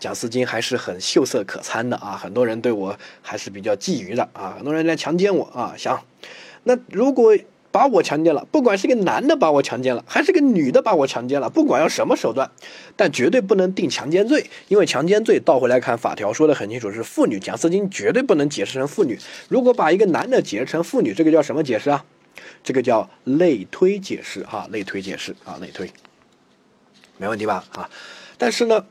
[0.00, 6.02] 蒋思金还是很秀色可餐的啊，很多人对我还是比较觊觎的啊，很多人来强奸我啊，想，
[6.64, 7.36] 那如果
[7.72, 12.50] 把我强奸了，不管是个男的把我强奸了，还是个女的把我强奸了，不管用什么手段，
[12.94, 19.18] 但绝对不能定强奸罪，因为强奸罪倒回来看法条说的很清楚，是妇女，蒋思金绝对不能解释成妇女。
[19.48, 22.04] 如果把一个男的解释成妇女，这个叫什么解释啊？
[22.62, 25.90] 这个叫类推解释哈，类推解释啊，类推，
[27.16, 27.64] 没问题吧？
[27.72, 27.88] 啊，
[28.36, 28.84] 但是呢。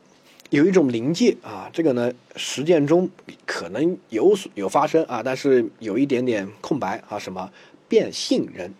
[0.52, 3.10] 有一种临界啊，这个呢，实践中
[3.46, 7.18] 可能有有发生啊，但是有一点点空白啊。
[7.18, 7.50] 什么
[7.92, 8.74] 变性人？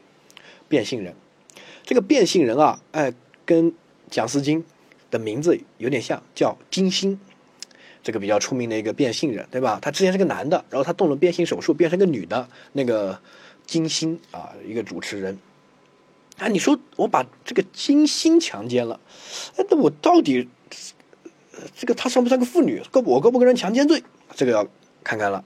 [0.70, 1.14] 变性人，
[1.84, 3.14] 这个变性人啊，哎，
[3.46, 3.74] 跟
[4.10, 4.64] 蒋思金
[5.10, 7.20] 的名字有点像，叫金星，
[8.02, 9.78] 这个比较出名的一个变性人，对吧？
[9.82, 12.48] 他之前是个男的，然后他动了变性手术，变成个女的。
[12.72, 13.20] 那个
[13.66, 15.38] 金星啊，一个主持人。
[16.38, 18.98] 啊，你说我把这个金星强奸了，
[19.58, 20.48] 哎，那我到底？
[21.76, 22.82] 这个他算不算个妇女？
[22.90, 24.02] 构我构不构成强奸罪？
[24.34, 24.66] 这个要
[25.04, 25.44] 看看了。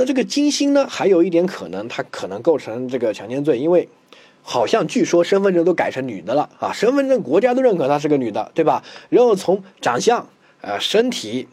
[0.00, 0.86] 那这个金星呢？
[0.88, 3.86] 还有一点可能，他可能构成这个强奸罪，因为
[4.40, 8.82] 好像据说身份证都改成女的了啊，身份证国家都认可她是个女的，对吧？
[9.10, 10.26] 然后从长相、
[10.62, 11.46] 呃身体，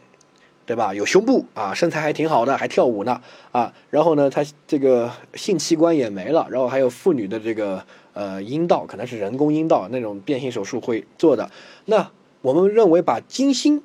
[0.66, 0.94] 对吧？
[0.94, 3.74] 有胸部啊，身材还挺好的，还跳舞呢啊。
[3.90, 7.84] 然后呢，他这个性器官也没了，然后还有妇女的这个
[8.14, 11.52] 呃阴道，可能是人工阴道那种变性手术会做的
[11.84, 12.10] 那。
[12.42, 13.84] 我们认为把金星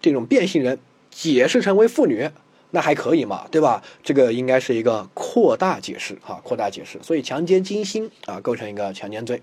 [0.00, 0.78] 这种变性人
[1.10, 2.30] 解释成为妇女，
[2.70, 3.82] 那还可以嘛，对吧？
[4.02, 6.98] 这个应该是一个扩大解释哈，扩大解释。
[7.02, 9.42] 所以强奸金星啊，构成一个强奸罪。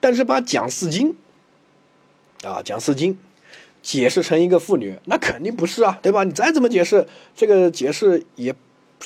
[0.00, 1.16] 但是把蒋四金
[2.44, 3.18] 啊，蒋四金
[3.82, 6.24] 解释成一个妇女，那肯定不是啊，对吧？
[6.24, 8.54] 你再怎么解释，这个解释也。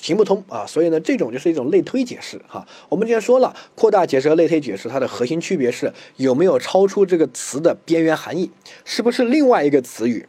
[0.00, 2.66] 行不通啊，所以呢，这种就是一种类推解释哈。
[2.88, 8.50] 我们之前说了，扩大解释和类推解释，它的核心区别是有没有超出这个词的边缘含义，
[8.86, 10.26] 是不是另外一个词语，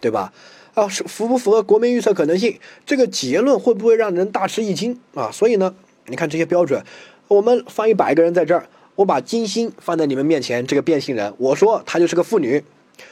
[0.00, 0.32] 对吧？
[0.74, 2.58] 啊，符不符合国民预测可能性？
[2.86, 5.30] 这个结论会不会让人大吃一惊啊？
[5.32, 5.74] 所以呢，
[6.06, 6.82] 你看这些标准，
[7.26, 12.62] 我们放一百个人在这儿，我把金星放在你们面前，这个变性人，我说她就是个妇女。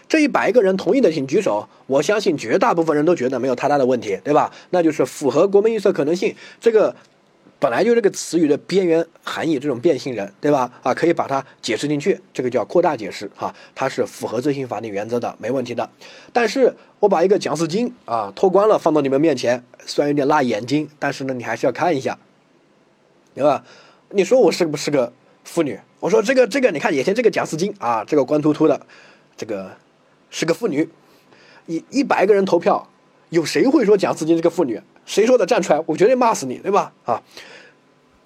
[0.08, 1.68] 这一百个人同意的，请举手。
[1.86, 4.52] 我相信绝大部分人都觉得没有太大的问题，对吧？
[4.70, 6.34] 那就是符合国民预测可能性。
[6.60, 6.94] 这个
[7.58, 10.70] 本来就这个词语的边缘含义，这种变性人，对吧？
[10.82, 15.88] 啊，可以把它解释进去，这个叫扩大解释，哈，它是符合最新法定原则的，没问题的。
[16.32, 22.18] 但是我把一个蒋思金啊脱光了放到你们面前，虽然有点辣眼睛，但是呢，你还是要看一下，
[23.34, 23.64] 对吧？
[24.10, 25.12] 你说我是不是个
[25.44, 25.78] 妇女？
[26.00, 28.80] 我说这个这个，你看眼前这个蒋思金啊，这个光秃秃的，
[29.36, 29.70] 这个。
[30.28, 30.90] 是个妇女，
[31.66, 32.88] 一一百个人投票，
[33.30, 34.82] 有谁会说蒋思金是个妇女？
[35.06, 36.92] 谁说的站出来，我绝对骂死你，对吧？
[37.04, 37.22] 啊，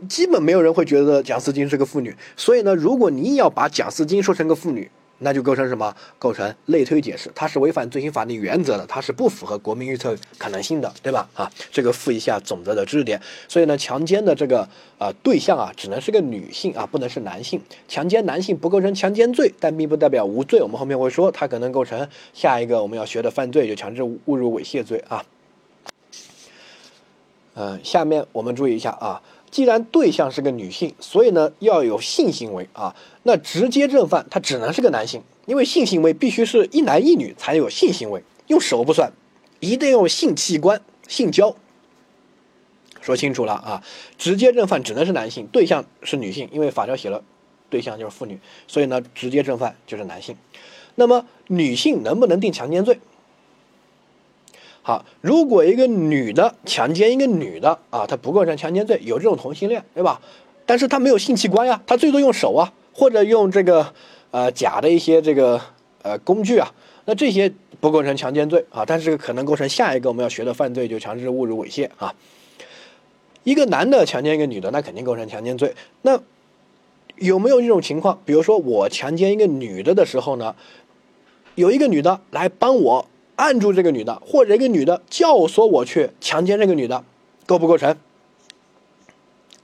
[0.09, 2.17] 基本没有人会觉得蒋思金是个妇女。
[2.37, 4.91] 所以呢，如果你要把蒋思金说成个妇女，
[5.23, 5.95] 那就构成什么？
[6.19, 11.29] 构成类推解释，它是违反最新法定原则的，它是不符合国民预测可能性的，对吧？
[11.35, 13.21] 啊，这个复一下总则的知识点。
[13.47, 14.67] 所以呢，强奸的这个
[14.97, 17.61] 啊对象啊，只能是个女性啊，不能是男性。
[17.87, 20.63] 强奸男性不构成强奸罪，但并不代表无罪。
[20.63, 25.23] 我们后面会说，它可能构成下一个我们要学的犯罪，就强制侮辱猥亵罪啊。
[27.61, 29.21] 嗯，下面我们注意一下啊。
[29.51, 39.13] 既然对象是个女性，所以呢要有性行为啊，那直接正犯他只能是个男性，因为性行为必须是一男一女才有性行为，用手不算，
[39.59, 41.55] 一定用性器官性交。
[43.03, 43.83] 说清楚了啊，
[44.17, 47.23] 直接正犯只能是男性，对象是女性，因为法条写了，
[47.69, 50.35] 对象就是妇女，所以呢直接正犯就是男性。
[50.95, 53.01] 那么女性能不能定强奸罪？
[54.91, 60.21] 啊，如果一个女的强奸一个女的啊，她不构成强奸罪，有这种同性恋，对吧？
[60.67, 63.95] 但是她没有性器官呀，她最多用手啊，或者用这个
[64.33, 65.61] 呃假的一些这个
[66.03, 66.75] 呃工具啊
[67.05, 72.13] 那这些不构成强奸罪啊，但是可能构成下一个我们要学的犯罪，就强制侮辱猥亵啊。
[73.45, 75.73] 一个男的强奸一个女的，那肯定构成强奸罪。
[76.03, 76.21] 那
[77.17, 78.19] 有没有一种情况？
[78.25, 80.57] 比如说我强奸一个女的的时候呢，
[81.55, 83.07] 有一个女的来帮我
[83.41, 87.03] 按住这个女的，或者一个女的教唆我去强奸这个女的，
[87.47, 87.97] 构不构成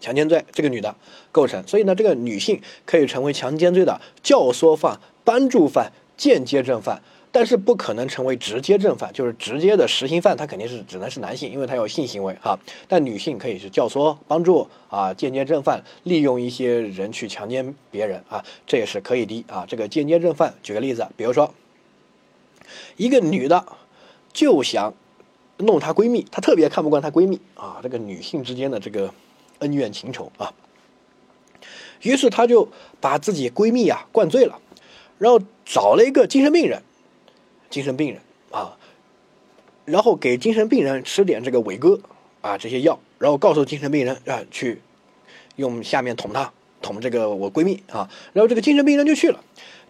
[0.01, 0.43] 强奸罪？
[0.51, 0.97] 这个女的
[1.31, 1.63] 构成。
[1.67, 7.03] 所以呢，这个女性可以成为强奸罪的教唆犯、帮助犯、间接正犯。
[7.31, 12.59] 但是不可能成为直接正犯，就是直接的实行犯，他肯定是只能是男性，因为他有性行为哈。
[12.89, 19.67] 但女性可以是教唆、帮助啊，间接正犯，利用一些人去强奸别人啊，这也是可以的啊。
[19.69, 21.53] 这个间接正犯，举个例子，比如说
[22.97, 23.65] 一个女的
[24.33, 24.95] 就想
[25.59, 29.13] 弄她闺蜜，她特别看不惯她闺蜜啊，这个女性之间的这个
[29.61, 30.53] 恩怨情仇啊，
[32.03, 32.69] 于是她就
[33.01, 34.61] 把自己闺蜜啊灌醉了，
[35.19, 36.83] 然后找了一个精神病人。
[37.69, 38.21] 精神病人
[38.53, 38.79] 啊，
[39.85, 42.01] 然后给精神病人吃点这个伟哥
[42.41, 44.81] 啊这些药，然后告诉精神病人啊去
[45.57, 49.43] 用下面捅他捅这个我闺蜜啊，然后这个精神病人就去了。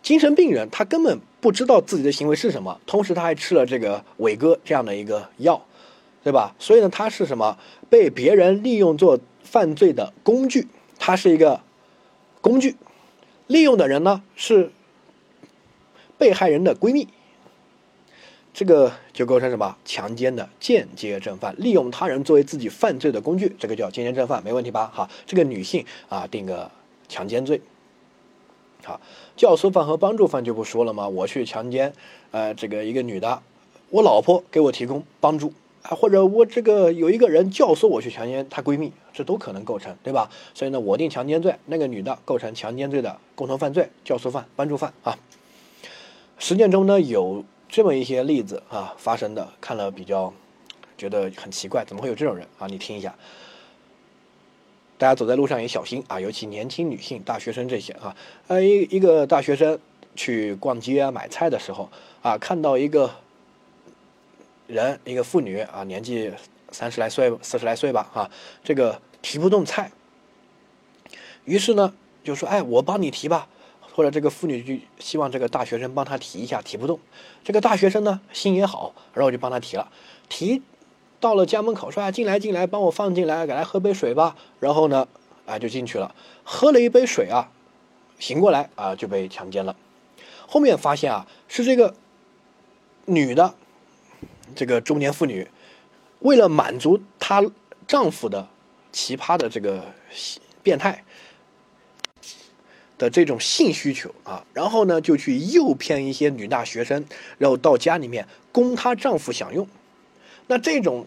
[0.03, 5.65] 精神病人他根本不知道自己的行为是什么，同时他还吃了这个伟哥这样的一个药，
[6.25, 6.53] 对吧？
[6.59, 7.57] 所以呢，他是什么？
[7.89, 10.67] 被别人利用做犯罪的工具，
[10.99, 11.61] 他是一个
[12.41, 12.75] 工具，
[13.47, 14.73] 利用的人呢是
[16.19, 17.07] 被害人的闺蜜。
[18.53, 24.91] 这个就构成什么强奸的间接正犯，利用他人作为自己犯罪的工具，这个叫间接正犯，没问题吧？
[24.93, 26.69] 好，这个女性啊，定个
[27.09, 27.61] 强奸罪。
[28.87, 29.01] 啊，
[29.37, 31.09] 教唆犯和帮助犯就不说了吗？
[31.09, 31.93] 我去强奸，
[32.31, 33.43] 呃，这个一个女的，
[33.91, 40.31] 我老婆给我提供帮助啊，或者我这个有一个人教唆我去强奸她闺蜜，这都可能构成，对吧？
[40.55, 45.19] 所以呢，我定强奸罪，那个女的构成强奸罪的共同犯罪，教唆犯、帮助犯啊。
[46.39, 47.45] 实践中呢有。
[47.69, 50.33] 这么一些例子啊，发生的看了比较
[50.97, 52.69] 觉得很奇怪，怎么会有这种人啊？
[52.69, 53.13] 你听一下，
[54.99, 58.17] 大家走在路上也小心啊，尤其年轻女性、大学生这些啊，
[58.49, 59.79] 呃，一一个大学生
[60.15, 61.91] 去逛街啊、买菜的时候
[62.23, 63.11] 啊，看到一个
[64.67, 66.33] 人，一个妇女啊，年纪
[66.71, 68.31] 三十来岁、四十来岁吧，啊，
[68.65, 69.91] 这个提不动菜，
[71.45, 73.49] 于是呢就说：“哎，我帮你提吧。”
[73.97, 77.01] 或者这个妇女就希望这个大学生帮她提一下，提不动。
[77.43, 79.91] 这个大学生呢心也好，然后就帮她提了。
[80.29, 80.61] 提
[81.21, 85.07] 到了家门口，说：“啊，进来进来，帮我放进来，给来喝杯水吧。”然后呢，
[85.47, 87.51] 啊就进去了，喝了一杯水啊，
[88.19, 89.75] 醒过来啊就被强奸了。
[90.47, 91.95] 后面发现啊是这个
[93.07, 93.55] 女的，
[94.55, 95.49] 这个中年妇女，
[96.21, 97.45] 为了满足她
[97.87, 98.49] 丈夫的
[98.93, 99.85] 奇葩的这个
[100.63, 101.03] 变态。
[102.99, 107.05] 的这种性需求啊，然后呢，就去诱骗一些女大学生，
[107.37, 109.69] 然后到家里面供她丈夫享用。
[110.47, 111.07] 那这种，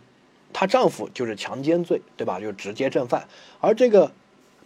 [0.52, 2.40] 她丈夫就是强奸罪，对吧？
[2.40, 3.28] 就直接正犯。
[3.60, 4.12] 而这个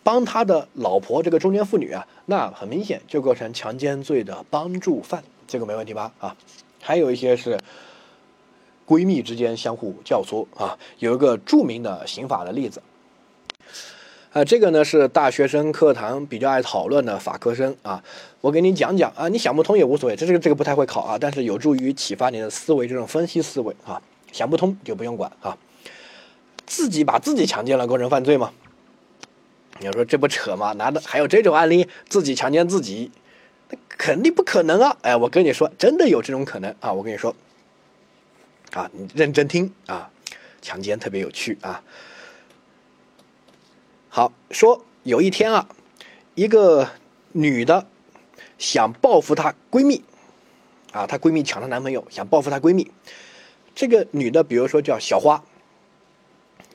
[0.03, 6.11] 帮她的老婆，这个中年妇女啊，那很明显就构成强奸罪的帮助犯，这个没问题吧？
[6.19, 6.35] 啊，
[6.81, 7.57] 还有一些是
[8.87, 12.81] 闺蜜之间相互教唆啊，有一个著名的刑法的例子。
[14.33, 18.03] 啊，这个呢是大学生课堂比较爱讨论的法科生啊，
[18.41, 24.01] 我给你讲讲啊，你想不通也无所谓，这这个这个不太会考啊，但是有助于启发你的思维，这种分析思维啊，
[24.33, 25.57] 想不通就不用管啊。
[26.65, 28.51] 自己把自己强奸了构成犯罪吗？
[29.79, 30.71] 你要说这不扯吗？
[30.73, 31.87] 难道还有这种案例？
[32.07, 33.11] 自己强奸自己，
[33.69, 34.97] 那肯定不可能啊！
[35.01, 36.93] 哎，我跟你说，真的有这种可能啊！
[36.93, 37.35] 我跟你说，
[38.71, 40.09] 啊，你认真听啊，
[40.61, 41.83] 强奸特别有趣啊。
[44.09, 45.67] 好说，有一天啊，
[46.35, 46.87] 一个
[47.31, 47.87] 女的
[48.57, 50.03] 想报复她闺蜜，
[50.91, 52.89] 啊，她闺蜜抢她男朋友，想报复她闺蜜。
[53.75, 55.43] 这个女的，比如说叫小花，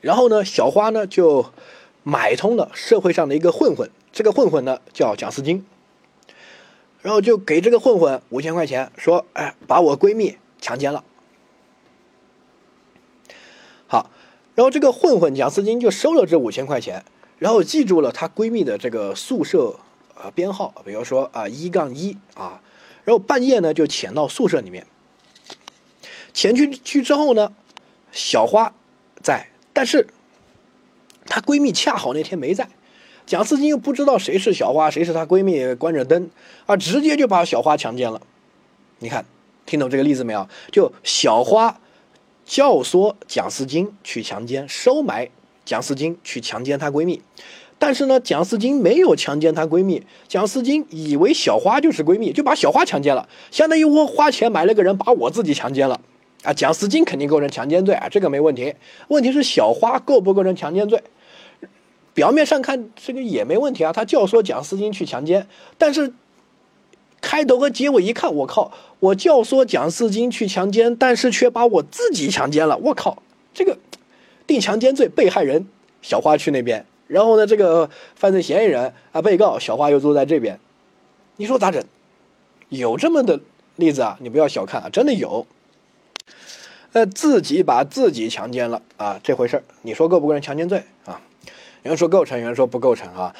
[0.01, 1.51] 然后呢，小花呢就
[2.03, 5.65] 买通了社会上的一个混混，这个混混呢叫蒋思金，
[7.01, 11.03] 然后就给这个混混五千块钱，说，哎，把我闺蜜强奸了。
[13.87, 14.09] 好，
[14.55, 17.03] 然后这个混混蒋思金就收了这五千块钱。
[17.37, 19.79] 然后记住了她闺蜜的这个宿舍
[20.15, 22.61] 呃编号，比如说啊一杠一啊，
[23.05, 24.85] 然后半夜呢就潜到宿舍里面，
[26.33, 27.51] 前去去之后呢，
[28.11, 28.73] 小花
[29.21, 30.07] 在，但是
[31.25, 32.67] 她闺蜜恰好那天没在，
[33.25, 36.29] 蒋思金又不知道谁是小花，谁是她闺蜜，关着灯
[36.65, 38.21] 啊，直接就把小花强奸了。
[38.99, 39.25] 你看，
[39.65, 40.47] 听懂这个例子没有？
[40.71, 41.79] 就小花
[42.45, 45.29] 教唆蒋思金去强奸，收买。
[45.65, 47.21] 蒋思金去强奸她闺蜜，
[47.77, 56.01] 但是呢，蒋思金没有强奸她闺蜜，蒋思金以为小花就是闺蜜，就把小花强奸了，相当于我花钱买了个人，把我自己强奸了
[56.43, 56.53] 啊！
[56.53, 58.73] 蒋思金肯定构成强奸罪啊，这个没问题。
[59.09, 61.01] 问题是小花构不构成强奸罪？
[62.13, 66.13] 表面上看这个也没问题啊，他教唆蒋思金去强奸，但是
[67.21, 73.21] 开头和结尾一看，我靠，我教唆蒋思金去强奸，但是却把我自己强奸了，我靠，
[73.53, 73.77] 这个
[74.47, 75.67] 定强奸罪，被害人
[76.01, 80.59] 小花去那边，然后呢，这个犯罪嫌疑人啊，被告小花又坐在这边，
[81.37, 81.83] 你说咋整？
[82.69, 83.39] 有这么的
[83.77, 85.45] 例子啊，你不要小看啊，真的有，
[86.93, 91.21] 呃，自己把自己强奸了啊，这回事儿，你说构不构成强奸罪啊？
[91.83, 93.35] 有人说构成，有人说不构成啊。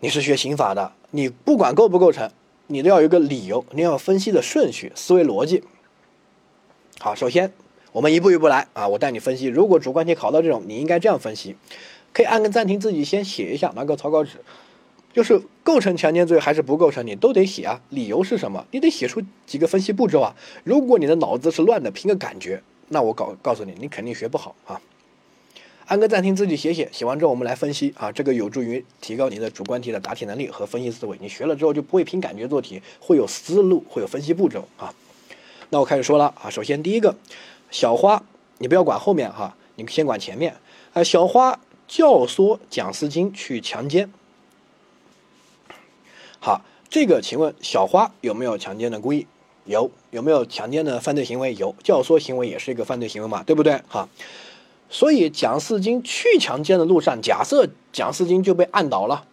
[0.00, 2.30] 你是学刑法的，你不管构不构成，
[2.66, 5.62] 你都要有一个理由，你要分析的顺序、思维逻辑。
[7.00, 7.52] 好，首先
[7.92, 9.46] 我们一步一步来啊，我带你分析。
[9.46, 11.56] 如果主观题考到这种，你应该这样分析，
[12.12, 14.32] 可以按个暂停，自己先写一下，拿个草稿纸，
[15.12, 17.80] 就是构成强奸罪还是不构成，你都得写啊。
[17.90, 18.66] 理由是什么？
[18.70, 20.34] 你得写出几个分析步骤啊。
[20.64, 24.80] 如果你的脑子是乱的，凭个感觉，那我告告诉你，你肯定学不好啊。
[25.86, 31.18] 安个暂停，自己写写，写完之后我们来分析啊，这个有助于提高你的主观题的答题能力和分析思维。
[31.20, 34.94] 你学了之后就不会凭感觉做题，会有思路，会有分析步骤啊。
[35.70, 37.14] 那我开始说了啊，首先第一个，
[37.70, 38.22] 小花，
[38.58, 40.56] 你不要管后面哈，你先管前面
[40.94, 41.02] 啊。
[41.02, 41.58] 小花
[41.88, 44.10] 教唆蒋思金去强奸，
[46.44, 49.28] 好，这个请问小花有没有强奸的故意？
[49.64, 51.54] 有，有没有强奸的犯罪行为？
[51.54, 53.80] 有，教唆行为也是一个犯罪行为嘛，对不对？
[53.86, 54.08] 哈。
[54.90, 59.24] 所以蒋四金去强奸的路上，假设蒋四金就被按倒了，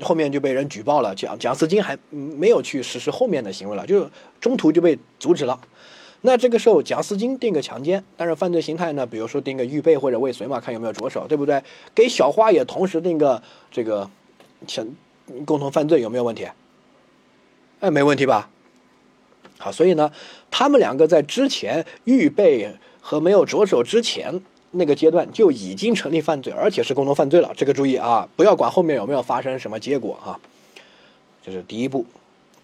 [0.00, 4.08] 后面就被人举报了，蒋蒋四金还没有去实施后面的行为了，就
[4.40, 5.60] 中途就被阻止了。
[6.22, 11.62] 那这个时候蒋四金定个强奸，但是犯罪形态呢，比如说定个预备或者未遂嘛，看有没有着手，对不对？
[11.94, 14.08] 给小花也同时定个这个
[14.66, 14.86] 强
[15.44, 16.48] 共同犯罪有没有问题？
[17.80, 18.48] 哎，没问题吧？
[19.58, 20.10] 好，所以呢，
[20.50, 24.42] 他们两个在之前预备和没有着手之前。
[24.76, 27.52] 那个阶段就已经成立犯罪，而且是共同犯罪了。
[27.56, 30.34] 这个注意啊，不要管后面有没有发生什么结果啊。
[31.46, 32.04] 这是第一步，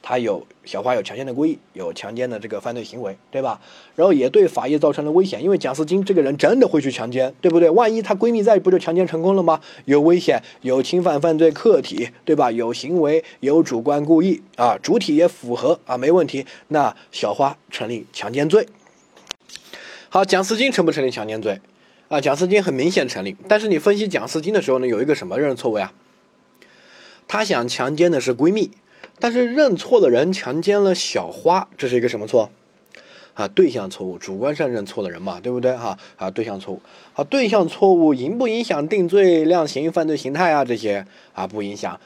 [0.03, 3.61] 他有小花有强奸的故意，有强奸的这个犯罪行为，对吧？
[3.95, 7.69] 然后也对法医造成了危险，因为蒋思金这个人真的会去强奸，对不对？
[7.69, 9.61] 万一她闺蜜在，不就强奸成功了吗？
[9.85, 12.51] 有危险，有侵犯犯罪客体，对吧？
[12.51, 16.47] 有行为，有主观故意啊，主体也符合啊，没问题。
[16.69, 18.67] 那小花成立强奸罪。
[20.09, 21.61] 好，蒋思金成不成立强奸罪？
[22.09, 25.93] 啊，蒋思金很明显成立，但是你分析蒋思金的时候呢，有一个什么认识错误呀？
[27.29, 28.73] 他想强奸的是闺蜜，
[29.21, 32.51] 但是认错的人强奸了小花，这是一个什么错？
[33.35, 35.77] 啊，对象错误，主观上认错的人嘛，对不对？
[35.77, 36.83] 哈啊，对象错误，
[37.15, 40.65] 啊，对象错误影不影响定罪量刑、犯罪形态啊？
[40.65, 41.99] 这些啊，不影响。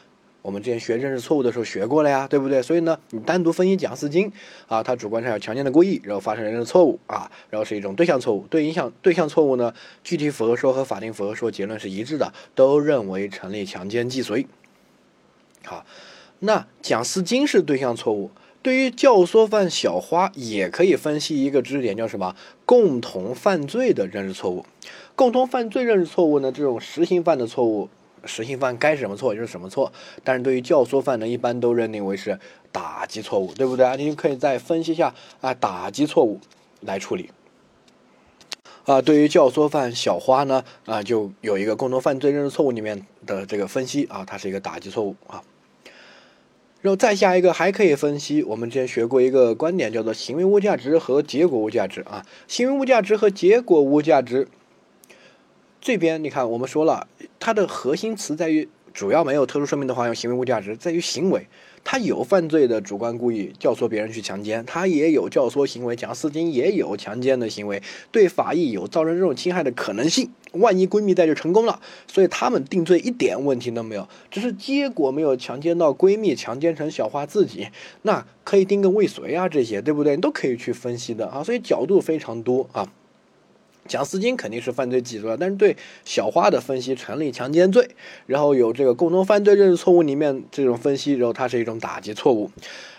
[0.42, 2.60] 我们之前学认识错误的时候学过了呀，对不对？
[2.62, 4.30] 所以呢，你单独分析蒋思金
[4.68, 9.72] 啊，他主观上有强奸的故意，然后发生认识错误啊，然后是一种对象错误，对影响对象错误呢，
[10.04, 14.46] 具体符合说和法定符合说结论是一致的，都认为成立强奸既遂。
[15.64, 15.86] 好，
[16.44, 18.30] 那蒋思金是对象错误，
[18.62, 22.36] 对于教唆犯小花也可以分析一个知识点，叫什么？
[22.64, 24.64] 共同犯罪的认识错误。
[25.16, 27.88] 共同犯罪认识错误呢，这种实行犯的错误。
[28.26, 29.92] 实行犯该什么错就是什么错，
[30.22, 32.40] 但是对于教唆犯呢，一般都认定为是
[32.72, 33.96] 打击错误，对不对啊？
[33.96, 36.40] 你可以再分析一下啊，打击错误
[36.80, 37.28] 来处理。
[38.86, 45.42] 啊，对于教唆犯小花呢，啊，就有一个共同犯罪认识错误里面的这个分析啊，它是一个打击错误啊。
[46.84, 54.46] 然后再下一个还可以分析，我们之前学过一个观点，叫做行为物价值和结果物价值啊，行为物价值和结果物价值。
[55.80, 57.08] 这边你看，我们说了，
[57.40, 61.46] 它的核心词在于主要没有特殊说明的话，用行为物价值，在于行为，
[61.84, 70.30] 他有犯罪的主观故意，教唆别人去强奸，他也有教唆行为，蒋思金也有强奸的行为，对法益有造成这种侵害的可能性。
[70.52, 77.68] 万一闺蜜在就成功了，所以他们定罪一点问题都没有，只是结果没有强奸到闺蜜，强奸成小花自己，
[78.02, 80.16] 那可以定个未遂啊，这些对不对？
[80.16, 82.88] 都可以去分析的啊，所以角度非常多啊。
[83.86, 87.90] 蒋思金肯定是犯罪既遂，但是对小花的分析成立强奸罪，
[88.26, 92.50] 然后有这个共同犯罪认识错误里面这种分析，然后它是一种打击错误，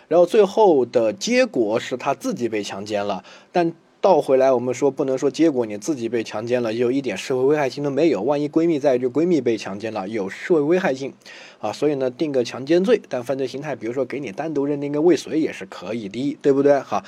[0.07, 11.11] 然后最后的结果是他自己被强奸了，但倒回来我们说不能说结果你自己被强奸了，有一点社会危害性都没有，万一闺蜜在就闺蜜被强奸了有社会危害性
[11.59, 16.79] 啊，所以呢定个强奸罪，但犯罪形态比如说给你单独认定个未遂也是可以的，对不对？
[16.79, 17.03] 好，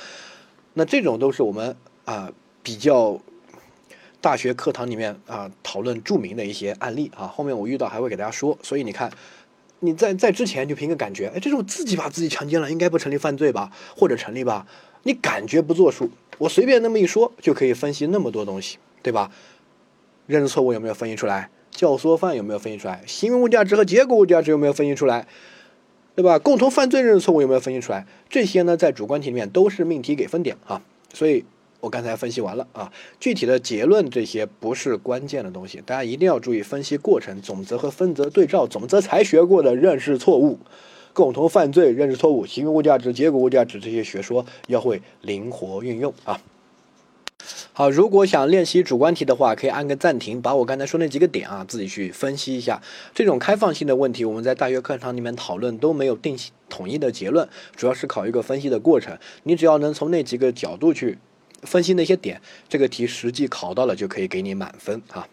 [0.74, 2.32] 那这种都是我们啊
[2.64, 3.20] 比较。
[4.20, 8.58] 大学课堂里面啊讨论著名的一些案例啊，后面我遇到还会给大家说。
[8.62, 9.10] 所以你看，
[9.80, 13.70] 你在在之前就凭个感觉，哎，这是我自己把自己强奸了，应该不成立犯罪吧？
[13.96, 14.66] 或者成立吧？
[15.04, 19.30] 你感觉不作数，我随便那么一说就可以分析那么多东西，对吧？
[20.26, 21.48] 认识错误有没有分析出来？
[21.70, 23.02] 教唆犯有没有分析出来？
[23.06, 25.28] 行为物价值和结果物价值有没有分析出来？
[26.16, 26.36] 对吧？
[26.40, 28.04] 共同犯罪认识错误有没有分析出来？
[28.28, 30.82] 这些呢，在主观题里面都是命题给分点啊。
[31.14, 31.44] 所以
[31.80, 40.58] 我刚才分析完了啊，具体的结论这些不是关键的东西，大家一定要注意分析过程，总则和分则对照，总则才学过的认识错误、
[41.12, 46.40] 共同犯罪认识错误、行为物价值、结果物价值这些学说要会灵活运用啊。
[47.72, 52.82] 好，如果想练习主观题的话，可以按个暂停，把我刚才说那几个点啊自己去分析一下。
[53.14, 56.36] 这种开放性的问题，我们在大学课堂里面讨论都没有定
[56.68, 59.16] 统一的结论，主要是考一个分析的过程。
[59.44, 61.18] 你只要能从那几个角度去
[61.62, 65.28] 分析那些点，这个题实际考到了就可以给你满分啊。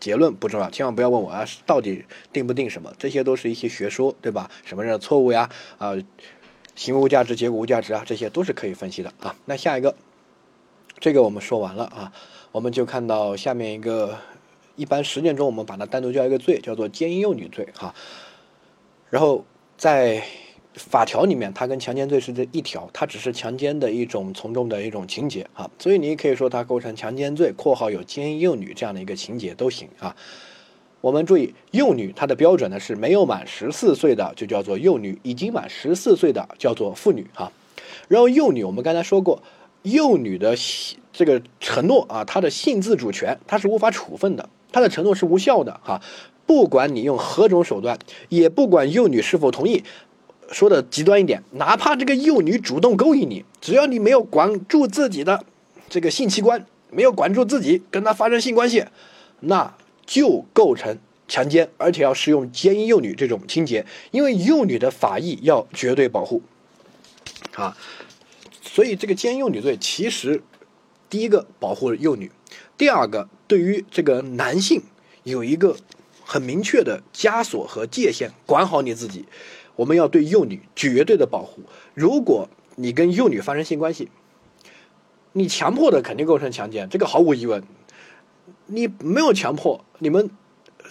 [0.00, 2.92] 结论不重要，千万不要问我啊，到底定不定什么？
[2.98, 4.50] 这些都是一些学说，对吧？
[4.64, 5.50] 什么的错误呀？
[5.78, 5.94] 啊，
[6.74, 9.34] 行为无价值、结果无价值啊，这些都是可以分析的啊。
[9.44, 9.94] 那下一个。
[11.00, 12.12] 这个我们说完了啊，
[12.52, 14.16] 我们就看到下面一个，
[14.76, 17.94] 一般实践中我们把它单独叫一个罪，叫做奸淫幼女罪哈。
[19.10, 19.44] 然后
[19.76, 20.24] 在
[20.74, 30.14] 法条里面，它跟强奸罪是这一条，它只是强奸的一种从众的一种情节啊，所以你也可以说它构成强奸罪（括号有奸淫幼女这样的一个情节都行啊）。
[31.00, 37.52] 我们注意，幼女它的标准呢是没有满十四岁的就叫做幼女，已经满十四岁的叫做妇女哈。
[38.08, 39.42] 然后幼女我们刚才说过。
[39.82, 40.56] 幼女的
[41.12, 46.00] 这个承诺啊，她的性自主权，她是无法处分的，她的承诺是无效的哈。
[46.46, 47.98] 不管你用何种手段，
[48.30, 49.84] 也不管幼女是否同意，
[50.50, 55.44] 说的极端一点，哪怕这个幼女主动勾引你，只要你没有管住自己的
[55.88, 58.84] 这个性器官，没有管住自己跟她发生性关系，
[59.40, 59.74] 那
[60.06, 66.42] 就构成强奸，而且要适用奸淫幼女这种情节，因为幼女的法益要绝对保护，
[67.54, 67.76] 啊。
[68.62, 70.42] 所以这个奸淫幼女罪，其实
[71.08, 72.30] 第一个保护幼女，
[72.76, 74.82] 第二个对于这个男性
[75.22, 75.76] 有一个
[76.24, 79.24] 很明确的枷锁和界限，管好你自己。
[79.76, 81.62] 我们要对幼女绝对的保护。
[81.94, 84.08] 如果你跟幼女发生性关系，
[85.32, 87.62] 你强迫的肯定构成强奸，这个毫无疑问。
[88.66, 90.30] 你没有强迫，你们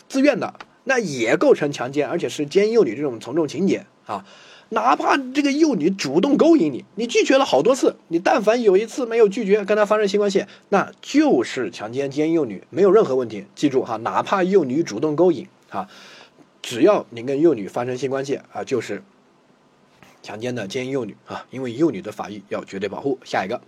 [0.07, 0.53] 自愿的，
[0.83, 4.25] 那也构成强奸，而且是奸幼女这种从众情节啊。
[4.69, 13.45] 哪怕这个幼女主动勾引你，你拒绝了好多次，你但凡有一次没有拒绝跟她发生性关系，那就是强奸奸幼女，没有任何问题。
[13.53, 15.89] 记住哈，哪怕幼女主动勾引啊，
[16.63, 19.03] 只要你跟幼女发生性关系啊，就是
[20.23, 23.19] 强奸的奸淫幼女啊，因为幼女的法益要绝对保护。
[23.23, 23.61] 下一个，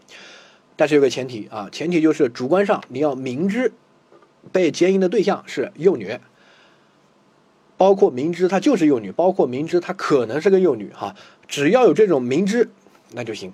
[0.76, 3.72] 但是有个前提啊，前提就是主观上你要明知
[4.52, 6.18] 被奸淫的对象是幼女。
[7.78, 11.14] 包括明知她就是幼女，包括明知她可能是个幼女，哈，
[11.46, 12.70] 只要有这种明知，
[13.12, 13.52] 那就行。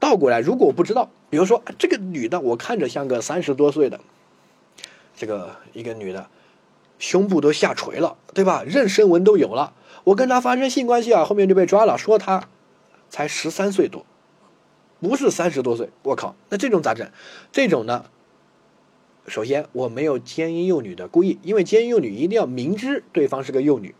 [0.00, 4.00] 倒过来，如果我不知道，比如说这个女的，我看着像个三十多岁的，
[5.14, 6.28] 这个一个女的，
[6.98, 8.64] 胸部都下垂了，对吧？
[8.66, 9.72] 妊娠纹都有了，
[10.04, 12.48] 我跟他发生性关系啊，后面就被抓了，说他
[13.08, 14.04] 才十三岁多，
[15.00, 17.08] 不是三十多岁，我靠，那这种咋整？
[17.52, 18.06] 这种呢？
[19.26, 23.94] 首先，我没有奸淫幼女的故意，因为奸淫幼女一定要明知对方是个幼女，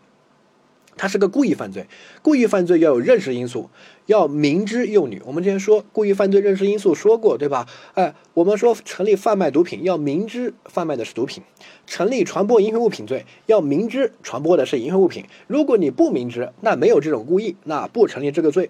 [0.99, 1.87] 她是个故意犯罪。
[2.21, 3.69] 故意犯罪要有认识因素，
[4.05, 5.21] 要明知幼女。
[5.25, 7.65] 我们之前说故意犯罪认识因素说过，对吧？
[7.93, 11.41] 哎，我们说成立贩卖毒品要明知贩卖的是毒品，
[11.87, 15.23] 成立传播淫秽物品罪要明知传播的是淫秽物品。
[15.47, 18.69] 如果你不明知，那没有这种故意，那不成立这个罪，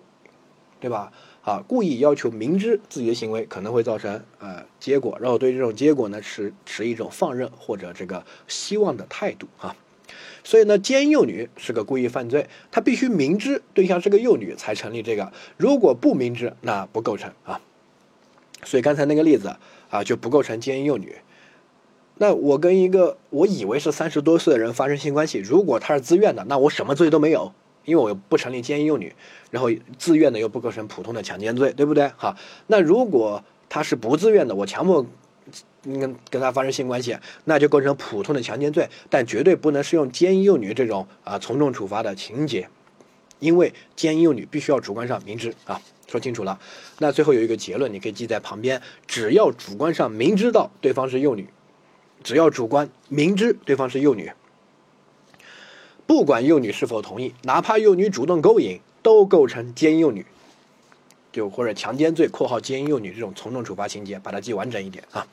[0.79, 1.11] 对吧？
[1.41, 9.75] 啊，故意要求明知自己的行为可能会造成呃结果，然后对这种结果呢持持一种放任或者这个希望的态度啊，
[10.43, 17.61] 所以呢，奸幼女是个故意犯罪，他必须明知对象是个幼女才成立这个，如果不明知那不构成啊，
[18.63, 19.55] 所以刚才那个例子
[19.89, 21.15] 啊就不构成奸幼女。
[22.17, 27.53] 那我跟一个我以为是三十多岁的人发生性关系，如果他是自愿的，那我什么罪都没有。
[27.85, 29.15] 因为我不成立奸淫幼女，
[29.49, 32.11] 然后自愿的又不构成普通的强奸罪，对不对？
[32.17, 32.35] 哈，
[32.67, 35.03] 那如果他是不自愿的，我强迫
[35.83, 42.67] 跟跟他发生性关系，那就构成普通的强奸罪，但绝对不能适用奸淫幼女这种啊从重处罚的情节，
[43.39, 46.59] 因为奸淫幼女必须要主观上明知啊，说清楚了。
[46.97, 51.47] 那最后有一个结论，你可以记在旁边：只要主观上明知道对方是幼女，
[52.23, 54.31] 只要主观明知对方是幼女。
[56.05, 60.25] 不管幼女是否同意，哪怕幼女主动勾引，都构成奸幼女。
[61.31, 65.25] 就或者强奸罪（括号奸淫幼女）这种从重处罚情节，把它记完整一点啊。